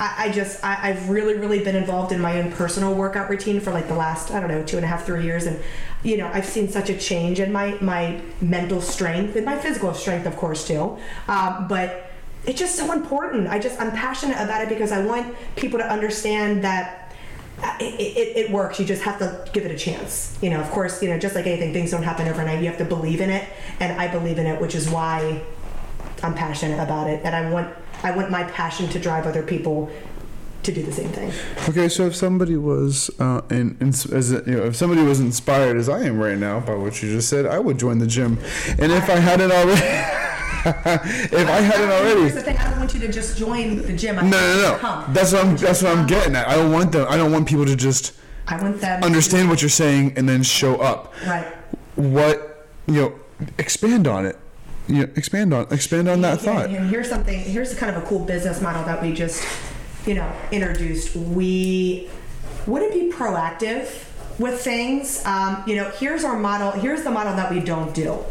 I, 0.00 0.14
I 0.26 0.30
just 0.30 0.64
I, 0.64 0.90
I've 0.90 1.08
really 1.08 1.34
really 1.34 1.62
been 1.62 1.76
involved 1.76 2.12
in 2.12 2.20
my 2.20 2.40
own 2.40 2.52
personal 2.52 2.94
workout 2.94 3.30
routine 3.30 3.60
for 3.60 3.72
like 3.72 3.88
the 3.88 3.94
last 3.94 4.30
I 4.30 4.40
don't 4.40 4.48
know 4.48 4.64
two 4.64 4.76
and 4.76 4.84
a 4.84 4.88
half 4.88 5.04
three 5.04 5.24
years 5.24 5.46
and 5.46 5.60
you 6.02 6.16
know 6.16 6.30
I've 6.32 6.46
seen 6.46 6.68
such 6.68 6.90
a 6.90 6.96
change 6.96 7.40
in 7.40 7.52
my 7.52 7.76
my 7.80 8.20
mental 8.40 8.80
strength 8.80 9.36
and 9.36 9.44
my 9.44 9.56
physical 9.58 9.92
strength 9.94 10.26
of 10.26 10.36
course 10.36 10.66
too 10.66 10.98
um, 11.26 11.66
but 11.68 12.10
it's 12.46 12.58
just 12.58 12.76
so 12.76 12.92
important 12.92 13.48
I 13.48 13.58
just 13.58 13.80
I'm 13.80 13.90
passionate 13.90 14.36
about 14.40 14.62
it 14.62 14.68
because 14.68 14.92
I 14.92 15.04
want 15.04 15.34
people 15.56 15.78
to 15.78 15.90
understand 15.90 16.62
that 16.64 17.04
uh, 17.04 17.07
it, 17.80 18.00
it, 18.00 18.36
it 18.36 18.50
works 18.50 18.78
you 18.78 18.86
just 18.86 19.02
have 19.02 19.18
to 19.18 19.44
give 19.52 19.64
it 19.64 19.70
a 19.70 19.76
chance 19.76 20.38
you 20.40 20.50
know 20.50 20.60
of 20.60 20.70
course 20.70 21.02
you 21.02 21.08
know 21.08 21.18
just 21.18 21.34
like 21.34 21.46
anything 21.46 21.72
things 21.72 21.90
don't 21.90 22.02
happen 22.02 22.28
overnight 22.28 22.60
you 22.60 22.66
have 22.66 22.78
to 22.78 22.84
believe 22.84 23.20
in 23.20 23.30
it 23.30 23.48
and 23.80 24.00
I 24.00 24.08
believe 24.08 24.38
in 24.38 24.46
it 24.46 24.60
which 24.60 24.74
is 24.74 24.88
why 24.88 25.42
I'm 26.22 26.34
passionate 26.34 26.80
about 26.82 27.08
it, 27.08 27.20
and 27.24 27.34
I 27.34 27.50
want 27.50 27.74
I 28.02 28.10
want 28.12 28.30
my 28.30 28.44
passion 28.44 28.88
to 28.90 28.98
drive 28.98 29.26
other 29.26 29.42
people 29.42 29.90
to 30.62 30.72
do 30.72 30.82
the 30.82 30.92
same 30.92 31.10
thing. 31.10 31.32
Okay, 31.68 31.88
so 31.88 32.06
if 32.06 32.16
somebody 32.16 32.56
was, 32.56 33.10
uh, 33.20 33.42
in, 33.50 33.76
in, 33.80 33.88
as 33.88 34.32
you 34.32 34.42
know, 34.46 34.64
if 34.64 34.76
somebody 34.76 35.02
was 35.02 35.20
inspired 35.20 35.76
as 35.76 35.88
I 35.88 36.02
am 36.02 36.18
right 36.18 36.36
now 36.36 36.60
by 36.60 36.74
what 36.74 37.02
you 37.02 37.10
just 37.10 37.28
said, 37.28 37.46
I 37.46 37.58
would 37.58 37.78
join 37.78 37.98
the 37.98 38.06
gym. 38.06 38.38
And 38.78 38.92
if 38.92 39.08
I 39.08 39.16
hadn't 39.16 39.52
already, 39.52 39.80
if 40.68 41.48
I 41.48 41.60
hadn't 41.60 41.88
Here's 41.88 42.14
already, 42.16 42.30
the 42.30 42.42
thing: 42.42 42.56
I 42.56 42.70
don't 42.70 42.78
want 42.78 42.94
you 42.94 43.00
to 43.00 43.12
just 43.12 43.36
join 43.36 43.82
the 43.82 43.92
gym. 43.94 44.18
I 44.18 44.22
no, 44.22 44.30
no, 44.30 44.78
no. 44.80 45.12
That's 45.12 45.32
what 45.32 45.44
I'm. 45.44 45.56
That's 45.56 45.82
what 45.82 45.96
I'm 45.96 46.06
getting 46.06 46.36
at. 46.36 46.48
I 46.48 46.56
don't 46.56 46.72
want 46.72 46.92
them. 46.92 47.06
I 47.08 47.16
don't 47.16 47.32
want 47.32 47.48
people 47.48 47.66
to 47.66 47.76
just 47.76 48.14
I 48.46 48.60
want 48.60 48.80
them. 48.80 49.02
understand 49.02 49.48
what 49.48 49.62
you're 49.62 49.68
saying 49.68 50.14
and 50.16 50.28
then 50.28 50.42
show 50.42 50.76
up. 50.76 51.12
Right. 51.26 51.46
What 51.96 52.66
you 52.86 52.94
know, 52.94 53.20
expand 53.58 54.06
on 54.06 54.26
it. 54.26 54.38
You 54.86 55.06
know, 55.06 55.12
expand 55.16 55.52
on 55.52 55.66
expand 55.70 56.08
on 56.08 56.20
that 56.22 56.42
Yeah, 56.42 56.54
thought. 56.54 56.70
And 56.70 56.88
here's 56.88 57.08
something. 57.08 57.38
Here's 57.38 57.74
kind 57.74 57.94
of 57.94 58.02
a 58.02 58.06
cool 58.06 58.20
business 58.24 58.60
model 58.60 58.84
that 58.84 59.02
we 59.02 59.12
just, 59.12 59.46
you 60.06 60.14
know, 60.14 60.32
introduced. 60.50 61.14
We 61.14 62.08
to 62.66 62.90
be 62.90 63.10
proactive 63.10 64.04
with 64.38 64.60
things. 64.60 65.24
Um, 65.24 65.62
you 65.66 65.76
know, 65.76 65.90
here's 65.90 66.24
our 66.24 66.38
model. 66.38 66.72
Here's 66.72 67.02
the 67.02 67.10
model 67.10 67.34
that 67.36 67.50
we 67.50 67.60
don't 67.60 67.94
do. 67.94 68.24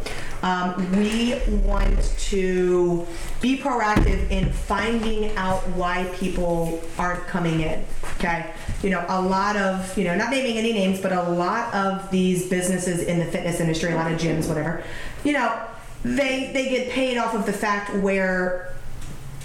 Um, 0.43 0.91
we 0.91 1.39
want 1.63 2.01
to 2.29 3.07
be 3.41 3.57
proactive 3.57 4.29
in 4.29 4.51
finding 4.51 5.35
out 5.35 5.67
why 5.69 6.05
people 6.15 6.81
aren't 6.97 7.25
coming 7.27 7.61
in. 7.61 7.85
Okay, 8.17 8.51
you 8.83 8.89
know, 8.89 9.03
a 9.07 9.21
lot 9.21 9.55
of 9.55 9.97
you 9.97 10.03
know, 10.03 10.15
not 10.15 10.29
naming 10.29 10.57
any 10.57 10.73
names, 10.73 11.01
but 11.01 11.11
a 11.11 11.23
lot 11.23 11.73
of 11.73 12.09
these 12.11 12.47
businesses 12.49 13.01
in 13.01 13.19
the 13.19 13.25
fitness 13.25 13.59
industry, 13.59 13.91
a 13.91 13.95
lot 13.95 14.11
of 14.11 14.19
gyms, 14.19 14.47
whatever, 14.47 14.83
you 15.23 15.33
know, 15.33 15.59
they 16.03 16.51
they 16.53 16.69
get 16.69 16.89
paid 16.89 17.17
off 17.17 17.33
of 17.33 17.45
the 17.45 17.53
fact 17.53 17.95
where 17.95 18.73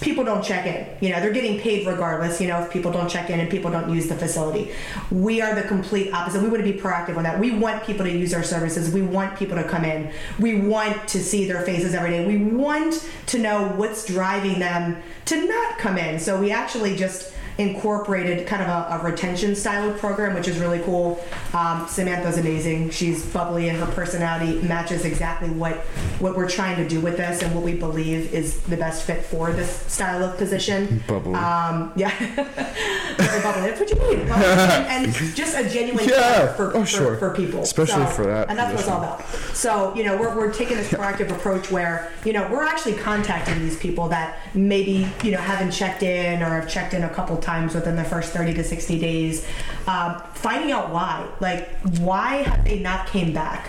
people 0.02 0.24
don't 0.24 0.44
check 0.44 0.66
in. 0.66 0.86
You 1.00 1.12
know, 1.12 1.20
they're 1.20 1.32
getting 1.32 1.58
paid 1.58 1.86
regardless, 1.86 2.40
you 2.40 2.48
know, 2.48 2.62
if 2.62 2.70
people 2.70 2.92
don't 2.92 3.08
check 3.08 3.30
in 3.30 3.40
and 3.40 3.50
people 3.50 3.70
don't 3.70 3.92
use 3.92 4.08
the 4.08 4.16
facility. 4.16 4.72
We 5.10 5.40
are 5.40 5.54
the 5.54 5.62
complete 5.62 6.12
opposite. 6.12 6.42
We 6.42 6.48
want 6.48 6.64
to 6.64 6.72
be 6.72 6.78
proactive 6.78 7.16
on 7.16 7.22
that. 7.22 7.38
We 7.38 7.52
want 7.52 7.84
people 7.84 8.04
to 8.04 8.12
use 8.12 8.34
our 8.34 8.42
services. 8.42 8.92
We 8.92 9.02
want 9.02 9.36
people 9.36 9.56
to 9.56 9.64
come 9.64 9.84
in. 9.84 10.12
We 10.38 10.60
want 10.60 11.08
to 11.08 11.22
see 11.22 11.46
their 11.46 11.62
faces 11.62 11.94
every 11.94 12.10
day. 12.10 12.26
We 12.26 12.44
want 12.44 13.08
to 13.26 13.38
know 13.38 13.68
what's 13.76 14.04
driving 14.04 14.58
them 14.58 15.02
to 15.26 15.46
not 15.46 15.78
come 15.78 15.96
in. 15.96 16.18
So 16.18 16.40
we 16.40 16.50
actually 16.50 16.96
just 16.96 17.32
incorporated 17.58 18.46
kind 18.46 18.62
of 18.62 18.68
a, 18.68 18.96
a 19.00 19.04
retention 19.04 19.54
style 19.54 19.88
of 19.90 19.98
program, 19.98 20.34
which 20.34 20.48
is 20.48 20.58
really 20.58 20.80
cool. 20.80 21.22
Um, 21.52 21.86
Samantha's 21.88 22.38
amazing. 22.38 22.90
She's 22.90 23.24
bubbly, 23.26 23.68
and 23.68 23.78
her 23.78 23.86
personality 23.92 24.60
matches 24.62 25.04
exactly 25.04 25.50
what 25.50 25.76
what 26.18 26.36
we're 26.36 26.48
trying 26.48 26.76
to 26.76 26.88
do 26.88 27.00
with 27.00 27.16
this 27.16 27.42
and 27.42 27.54
what 27.54 27.64
we 27.64 27.74
believe 27.74 28.32
is 28.32 28.60
the 28.62 28.76
best 28.76 29.04
fit 29.04 29.24
for 29.24 29.52
this 29.52 29.70
style 29.92 30.22
of 30.22 30.36
position. 30.38 31.02
Bubbly. 31.06 31.34
Um, 31.34 31.92
yeah, 31.96 32.10
very 33.18 33.42
bubbly. 33.42 33.62
That's 33.62 33.80
what 33.80 33.90
you 33.90 33.96
need. 33.96 34.28
And, 34.30 35.06
and 35.06 35.14
just 35.34 35.56
a 35.56 35.68
genuine 35.68 36.08
Yeah. 36.08 36.52
for, 36.54 36.68
Oh, 36.76 36.80
for, 36.80 36.86
sure. 36.86 37.16
for 37.16 37.34
people, 37.34 37.60
Especially 37.62 38.04
So- 38.04 38.10
for 38.10 38.24
that 38.26 38.48
And 38.48 38.58
that's 38.58 38.72
what 38.72 38.80
it's 38.80 38.88
all 38.88 38.98
about. 39.02 39.24
So, 39.54 39.94
you 39.94 40.04
know, 40.04 40.16
we're, 40.16 40.34
we're 40.36 40.52
taking 40.52 40.76
this 40.76 40.88
proactive 40.88 41.30
approach 41.30 41.70
where, 41.70 42.10
you 42.24 42.32
know, 42.32 42.48
we're 42.50 42.64
actually 42.64 42.94
contacting 42.94 43.58
these 43.60 43.76
people 43.78 44.08
that 44.08 44.38
maybe, 44.54 45.08
you 45.22 45.30
know, 45.30 45.38
haven't 45.38 45.70
checked 45.72 46.02
in 46.02 46.42
or 46.42 46.46
have 46.60 46.68
checked 46.68 46.94
in 46.94 47.02
a 47.04 47.08
couple 47.10 47.36
times 47.42 47.74
within 47.74 47.96
the 47.96 48.04
first 48.04 48.32
30 48.32 48.54
to 48.54 48.64
60 48.64 48.98
days, 48.98 49.46
um, 49.86 50.22
finding 50.34 50.72
out 50.72 50.90
why. 50.90 51.28
Like, 51.40 51.70
why 51.98 52.42
have 52.42 52.64
they 52.64 52.78
not 52.78 53.06
came 53.06 53.32
back? 53.32 53.68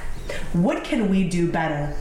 What 0.53 0.83
can 0.83 1.09
we 1.09 1.27
do 1.27 1.51
better? 1.51 1.95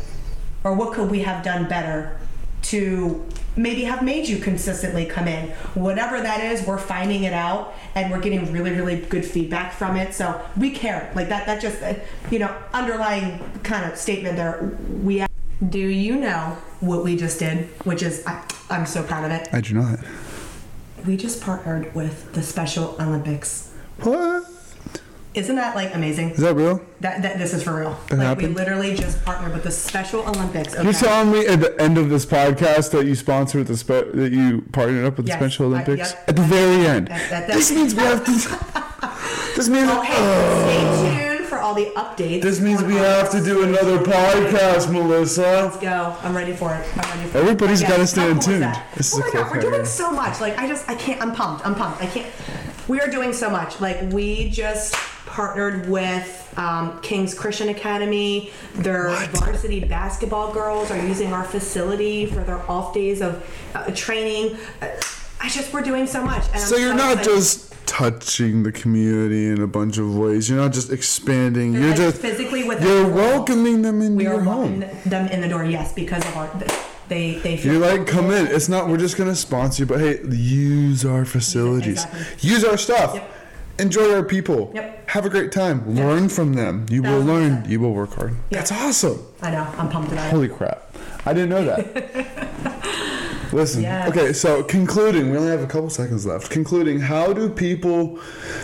Or 0.64 0.74
what 0.74 0.92
could 0.92 1.11
we 1.11 1.20
have 1.22 1.44
done 1.44 1.68
better 1.68 2.18
to 2.62 3.26
maybe 3.56 3.85
have 3.85 4.02
made 4.02 4.28
you 4.28 4.38
consistently 4.38 5.04
come 5.04 5.28
in. 5.28 5.50
Whatever 5.74 6.20
that 6.20 6.40
is, 6.40 6.66
we're 6.66 6.78
finding 6.78 7.24
it 7.24 7.32
out 7.32 7.74
and 7.94 8.11
we're 8.11 8.20
getting 8.20 8.50
really, 8.52 8.70
really 8.70 8.96
good 8.96 9.24
feedback 9.24 9.72
from 9.72 9.96
it. 9.96 10.14
So 10.14 10.40
we 10.56 10.70
care. 10.70 11.12
Like 11.14 11.28
that, 11.28 11.46
that 11.46 11.61
just, 11.61 11.82
uh, 11.82 11.94
you 12.30 12.38
know, 12.38 12.54
underlying 12.72 13.38
kind 13.62 13.90
of 13.90 13.98
statement 13.98 14.37
there. 14.37 14.76
We 15.02 15.26
do 15.68 15.78
you 15.78 16.16
know 16.16 16.56
what 16.80 17.04
we 17.04 17.16
just 17.16 17.38
did? 17.38 17.68
Which 17.85 18.02
is, 18.02 18.24
I, 18.26 18.44
I'm 18.68 18.87
so 18.87 19.02
proud 19.02 19.24
of 19.24 19.30
it. 19.30 19.48
I 19.52 19.61
do 19.61 19.74
not. 19.74 19.98
We 21.06 21.16
just 21.16 21.40
partnered 21.40 21.94
with 21.94 22.32
the 22.32 22.42
Special 22.42 22.96
Olympics. 23.00 23.72
What? 24.02 24.44
Isn't 25.34 25.56
that 25.56 25.74
like 25.74 25.94
amazing? 25.94 26.30
Is 26.30 26.40
that 26.40 26.54
real? 26.54 26.80
That, 27.00 27.22
that 27.22 27.38
this 27.38 27.54
is 27.54 27.62
for 27.62 27.74
real. 27.80 27.98
That 28.08 28.18
like 28.18 28.26
happened? 28.26 28.48
we 28.48 28.54
literally 28.54 28.94
just 28.94 29.24
partnered 29.24 29.54
with 29.54 29.64
the 29.64 29.70
Special 29.70 30.20
Olympics. 30.28 30.74
You're 30.74 30.92
telling 30.92 31.32
me 31.32 31.46
at 31.46 31.60
the 31.60 31.80
end 31.80 31.96
of 31.96 32.10
this 32.10 32.26
podcast 32.26 32.90
that 32.90 33.06
you 33.06 33.14
sponsored 33.14 33.66
the 33.66 33.76
spe- 33.76 34.12
that 34.14 34.30
you 34.32 34.62
partnered 34.72 35.06
up 35.06 35.16
with 35.16 35.26
Yes, 35.26 35.38
the 35.40 35.48
Special 35.48 35.64
I- 35.64 35.68
Olympics 35.82 36.10
yep. 36.12 36.24
at 36.28 36.36
the 36.36 36.42
very 36.42 36.86
end. 36.86 37.08
That- 37.08 37.30
that- 37.30 37.46
this 37.48 37.72
means 37.72 37.94
we 37.94 38.02
have 38.02 38.24
to. 38.24 38.32
this 39.56 39.68
means. 39.68 39.88
Oh, 39.90 40.02
hey, 40.02 40.14
stay 40.14 40.86
oh. 40.86 41.02
tuned 41.02 41.26
for 41.28 41.31
all 41.72 41.78
the 41.78 41.90
updates. 41.92 42.42
This 42.42 42.61
means 42.61 42.82
we 42.82 42.94
have 42.94 43.30
to 43.30 43.42
do 43.42 43.62
another 43.64 43.98
podcast, 43.98 44.92
Melissa. 44.92 45.40
Let's 45.42 45.78
go. 45.78 46.16
I'm 46.22 46.37
ready 46.37 46.52
for 46.52 46.74
it. 46.74 46.87
I'm 46.96 47.18
ready 47.18 47.30
for 47.30 47.38
Everybody's 47.38 47.80
it. 47.82 47.88
gotta 47.88 48.06
stay 48.06 48.20
how 48.22 48.26
in 48.28 48.32
cool 48.35 48.40
is 48.40 48.46
tune. 48.46 48.61
that? 48.61 48.87
This 48.94 49.12
is 49.12 49.18
oh 49.18 49.22
a 49.22 49.26
my 49.26 49.32
god, 49.32 49.50
we're 49.50 49.61
doing 49.61 49.85
so 49.85 50.11
much. 50.11 50.40
Like 50.40 50.58
I 50.58 50.68
just, 50.68 50.88
I 50.88 50.94
can't. 50.94 51.20
I'm 51.22 51.35
pumped. 51.35 51.66
I'm 51.66 51.74
pumped. 51.74 52.02
I 52.02 52.06
can't. 52.06 52.30
We 52.88 53.00
are 53.00 53.08
doing 53.08 53.32
so 53.32 53.48
much. 53.48 53.80
Like 53.80 54.02
we 54.12 54.50
just 54.50 54.94
partnered 55.26 55.88
with 55.88 56.52
um, 56.58 57.00
King's 57.00 57.32
Christian 57.32 57.70
Academy. 57.70 58.50
Their 58.74 59.14
varsity 59.32 59.80
basketball 59.80 60.52
girls 60.52 60.90
are 60.90 61.06
using 61.06 61.32
our 61.32 61.44
facility 61.44 62.26
for 62.26 62.44
their 62.44 62.58
off 62.70 62.92
days 62.92 63.22
of 63.22 63.42
uh, 63.74 63.90
training. 63.94 64.58
Uh, 64.82 64.88
I 65.42 65.48
just, 65.48 65.72
we're 65.72 65.83
doing 65.83 66.07
so 66.07 66.22
much. 66.22 66.44
And 66.48 66.57
I'm 66.57 66.61
So 66.61 66.76
you're 66.76 66.94
not 66.94 67.18
excited. 67.18 67.35
just 67.35 67.72
touching 67.87 68.62
the 68.62 68.70
community 68.72 69.48
in 69.48 69.61
a 69.61 69.66
bunch 69.66 69.98
of 69.98 70.16
ways. 70.16 70.48
You're 70.48 70.59
not 70.61 70.72
just 70.72 70.90
expanding. 70.92 71.74
You're 71.74 71.88
like, 71.88 71.96
just 71.96 72.20
physically 72.20 72.62
with 72.64 72.81
You're 72.83 73.02
them. 73.05 73.14
welcoming 73.14 73.83
them 73.83 74.00
into 74.02 74.16
We 74.18 74.24
your 74.24 74.37
are 74.37 74.40
home. 74.40 74.81
welcoming 74.81 75.11
them 75.11 75.26
in 75.28 75.40
the 75.40 75.48
door. 75.48 75.64
Yes, 75.64 75.92
because 75.92 76.24
of 76.26 76.37
our. 76.37 76.48
They 77.09 77.35
they 77.40 77.57
feel 77.59 77.74
You're 77.74 77.83
like, 77.98 78.07
come 78.07 78.31
in. 78.31 78.46
It's 78.46 78.68
not 78.70 78.88
we're 78.88 78.96
just 78.96 79.18
gonna 79.18 79.35
sponsor 79.35 79.83
you, 79.83 79.87
but 79.87 79.98
hey, 80.00 80.20
use 80.31 81.05
our 81.05 81.24
facilities, 81.26 82.05
Exactly. 82.05 82.48
use 82.48 82.64
our 82.64 82.78
stuff, 82.78 83.14
Yep. 83.14 83.31
enjoy 83.81 84.14
our 84.14 84.22
people, 84.22 84.70
Yep. 84.74 85.11
have 85.11 85.26
a 85.26 85.28
great 85.28 85.52
time, 85.52 85.94
learn 85.94 86.28
from 86.31 86.55
them. 86.55 86.87
You 86.88 87.02
will 87.02 87.20
learn. 87.20 87.64
You 87.68 87.81
will 87.81 87.92
work 87.92 88.14
hard. 88.14 88.37
Yeah. 88.50 88.59
That's 88.59 88.72
awesome. 88.72 89.18
I 89.42 89.50
know. 89.50 89.66
I'm 89.76 89.88
pumped 89.90 90.12
about 90.12 90.28
it. 90.28 90.31
Holy 90.31 90.48
crap! 90.48 90.96
I 91.26 91.35
didn't 91.35 91.50
know 91.50 91.64
that. 91.64 92.57
Listen. 93.52 93.82
Yes. 93.82 94.08
Okay, 94.08 94.32
so 94.32 94.62
concluding, 94.62 95.30
we 95.30 95.36
only 95.36 95.50
have 95.50 95.62
a 95.62 95.66
couple 95.66 95.90
seconds 95.90 96.24
left. 96.24 96.50
Concluding, 96.50 97.00
how 97.00 97.32
do 97.32 97.48
people, 97.50 98.16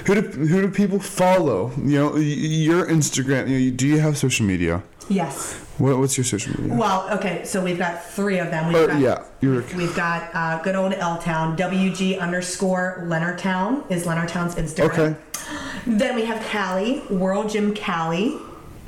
who 0.06 0.14
do 0.14 0.22
who 0.22 0.62
do 0.62 0.70
people 0.70 0.98
follow? 0.98 1.72
You 1.76 1.98
know, 1.98 2.16
your 2.16 2.86
Instagram. 2.86 3.48
You 3.48 3.70
know, 3.70 3.76
do 3.76 3.86
you 3.86 3.98
have 4.00 4.16
social 4.16 4.46
media? 4.46 4.82
Yes. 5.08 5.54
What, 5.78 5.98
what's 5.98 6.16
your 6.18 6.24
social 6.24 6.58
media? 6.60 6.76
Well, 6.76 7.08
okay, 7.12 7.44
so 7.44 7.62
we've 7.62 7.78
got 7.78 8.04
three 8.04 8.38
of 8.38 8.50
them. 8.50 8.68
We've 8.68 8.76
Uh, 8.76 8.86
got, 8.88 9.00
yeah, 9.00 9.24
you're. 9.40 9.62
We've 9.76 9.94
got 9.94 10.30
uh, 10.34 10.60
good 10.62 10.74
old 10.74 10.92
L 10.94 11.18
Town, 11.18 11.56
WG 11.56 12.18
underscore 12.18 13.04
Leonardtown 13.06 13.90
is 13.90 14.04
Leonardtown's 14.06 14.54
Instagram. 14.56 14.90
Okay. 14.90 15.16
Then 15.86 16.16
we 16.16 16.24
have 16.24 16.42
Cali, 16.44 17.00
World 17.10 17.48
Gym 17.50 17.74
Cali 17.74 18.36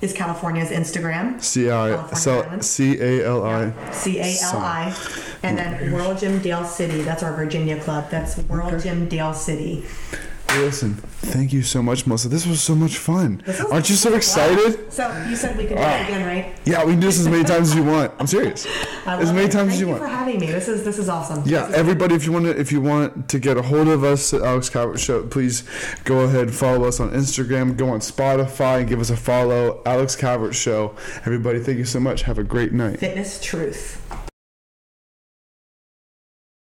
is 0.01 0.13
California's 0.13 0.71
Instagram. 0.71 1.43
C 1.43 1.71
I 1.71 1.91
Island. 1.91 2.65
C 2.65 3.01
A 3.01 3.27
L 3.27 3.45
I. 3.45 3.93
C 3.93 4.19
A 4.19 4.37
L 4.43 4.59
I. 4.59 4.97
And 5.43 5.59
then 5.59 5.93
World 5.93 6.19
Gym 6.19 6.41
Dale 6.41 6.65
City, 6.65 7.03
that's 7.03 7.23
our 7.23 7.35
Virginia 7.35 7.81
club. 7.81 8.11
That's 8.11 8.39
World 8.39 8.83
Gym 8.83 9.09
Dale 9.09 9.35
City. 9.35 9.85
Listen, 10.59 10.95
thank 10.95 11.53
you 11.53 11.63
so 11.63 11.81
much, 11.83 12.07
Melissa. 12.07 12.29
This 12.29 12.45
was 12.47 12.61
so 12.61 12.75
much 12.75 12.99
fun. 12.99 13.41
Aren't 13.71 13.89
you 13.89 13.95
so 13.95 14.11
wow. 14.11 14.17
excited? 14.17 14.93
So 14.93 15.27
you 15.29 15.37
said 15.37 15.57
we 15.57 15.65
could 15.67 15.77
do 15.77 15.83
Ah. 15.83 16.01
it 16.01 16.09
again, 16.09 16.27
right? 16.27 16.59
Yeah, 16.65 16.85
we 16.85 16.93
can 16.93 17.01
do 17.01 17.07
this 17.07 17.21
as 17.21 17.29
many 17.29 17.45
times 17.45 17.71
as 17.71 17.77
you 17.77 17.85
want. 17.85 18.13
I'm 18.19 18.27
serious. 18.27 18.67
As 19.07 19.33
many 19.33 19.47
it. 19.47 19.53
times 19.53 19.71
Thank 19.71 19.73
as 19.73 19.81
you 19.81 19.87
you 19.87 19.93
want. 19.93 20.03
for 20.03 20.09
having 20.09 20.39
me. 20.39 20.47
This 20.47 20.69
is 20.69 20.85
this 20.85 20.99
is 20.99 21.09
awesome. 21.09 21.43
Yeah, 21.47 21.69
is- 21.69 21.75
everybody, 21.75 22.15
if 22.15 22.27
you 22.27 22.33
want 22.33 22.45
to, 22.45 22.59
if 22.59 22.71
you 22.71 22.81
want 22.81 23.29
to 23.31 23.39
get 23.41 23.57
a 23.57 23.63
hold 23.63 23.89
of 23.89 24.05
us 24.05 24.33
at 24.35 24.43
Alex 24.43 24.69
Calvert 24.69 25.01
Show, 25.01 25.23
please 25.27 25.65
go 26.05 26.21
ahead 26.21 26.43
and 26.43 26.55
follow 26.55 26.87
us 26.87 27.01
on 27.01 27.11
Instagram. 27.11 27.77
Go 27.77 27.89
on 27.89 28.01
Spotify 28.01 28.81
and 28.81 28.89
give 28.89 29.01
us 29.01 29.11
a 29.11 29.17
follow. 29.17 29.83
Alex 29.87 30.15
Calvert 30.15 30.55
Show. 30.55 30.95
Everybody, 31.27 31.59
thank 31.61 31.79
you 31.79 31.85
so 31.85 31.99
much. 31.99 32.23
Have 32.23 32.39
a 32.39 32.45
great 32.45 32.73
night. 32.73 33.01
Fitness 33.01 33.41
truth. 33.41 34.01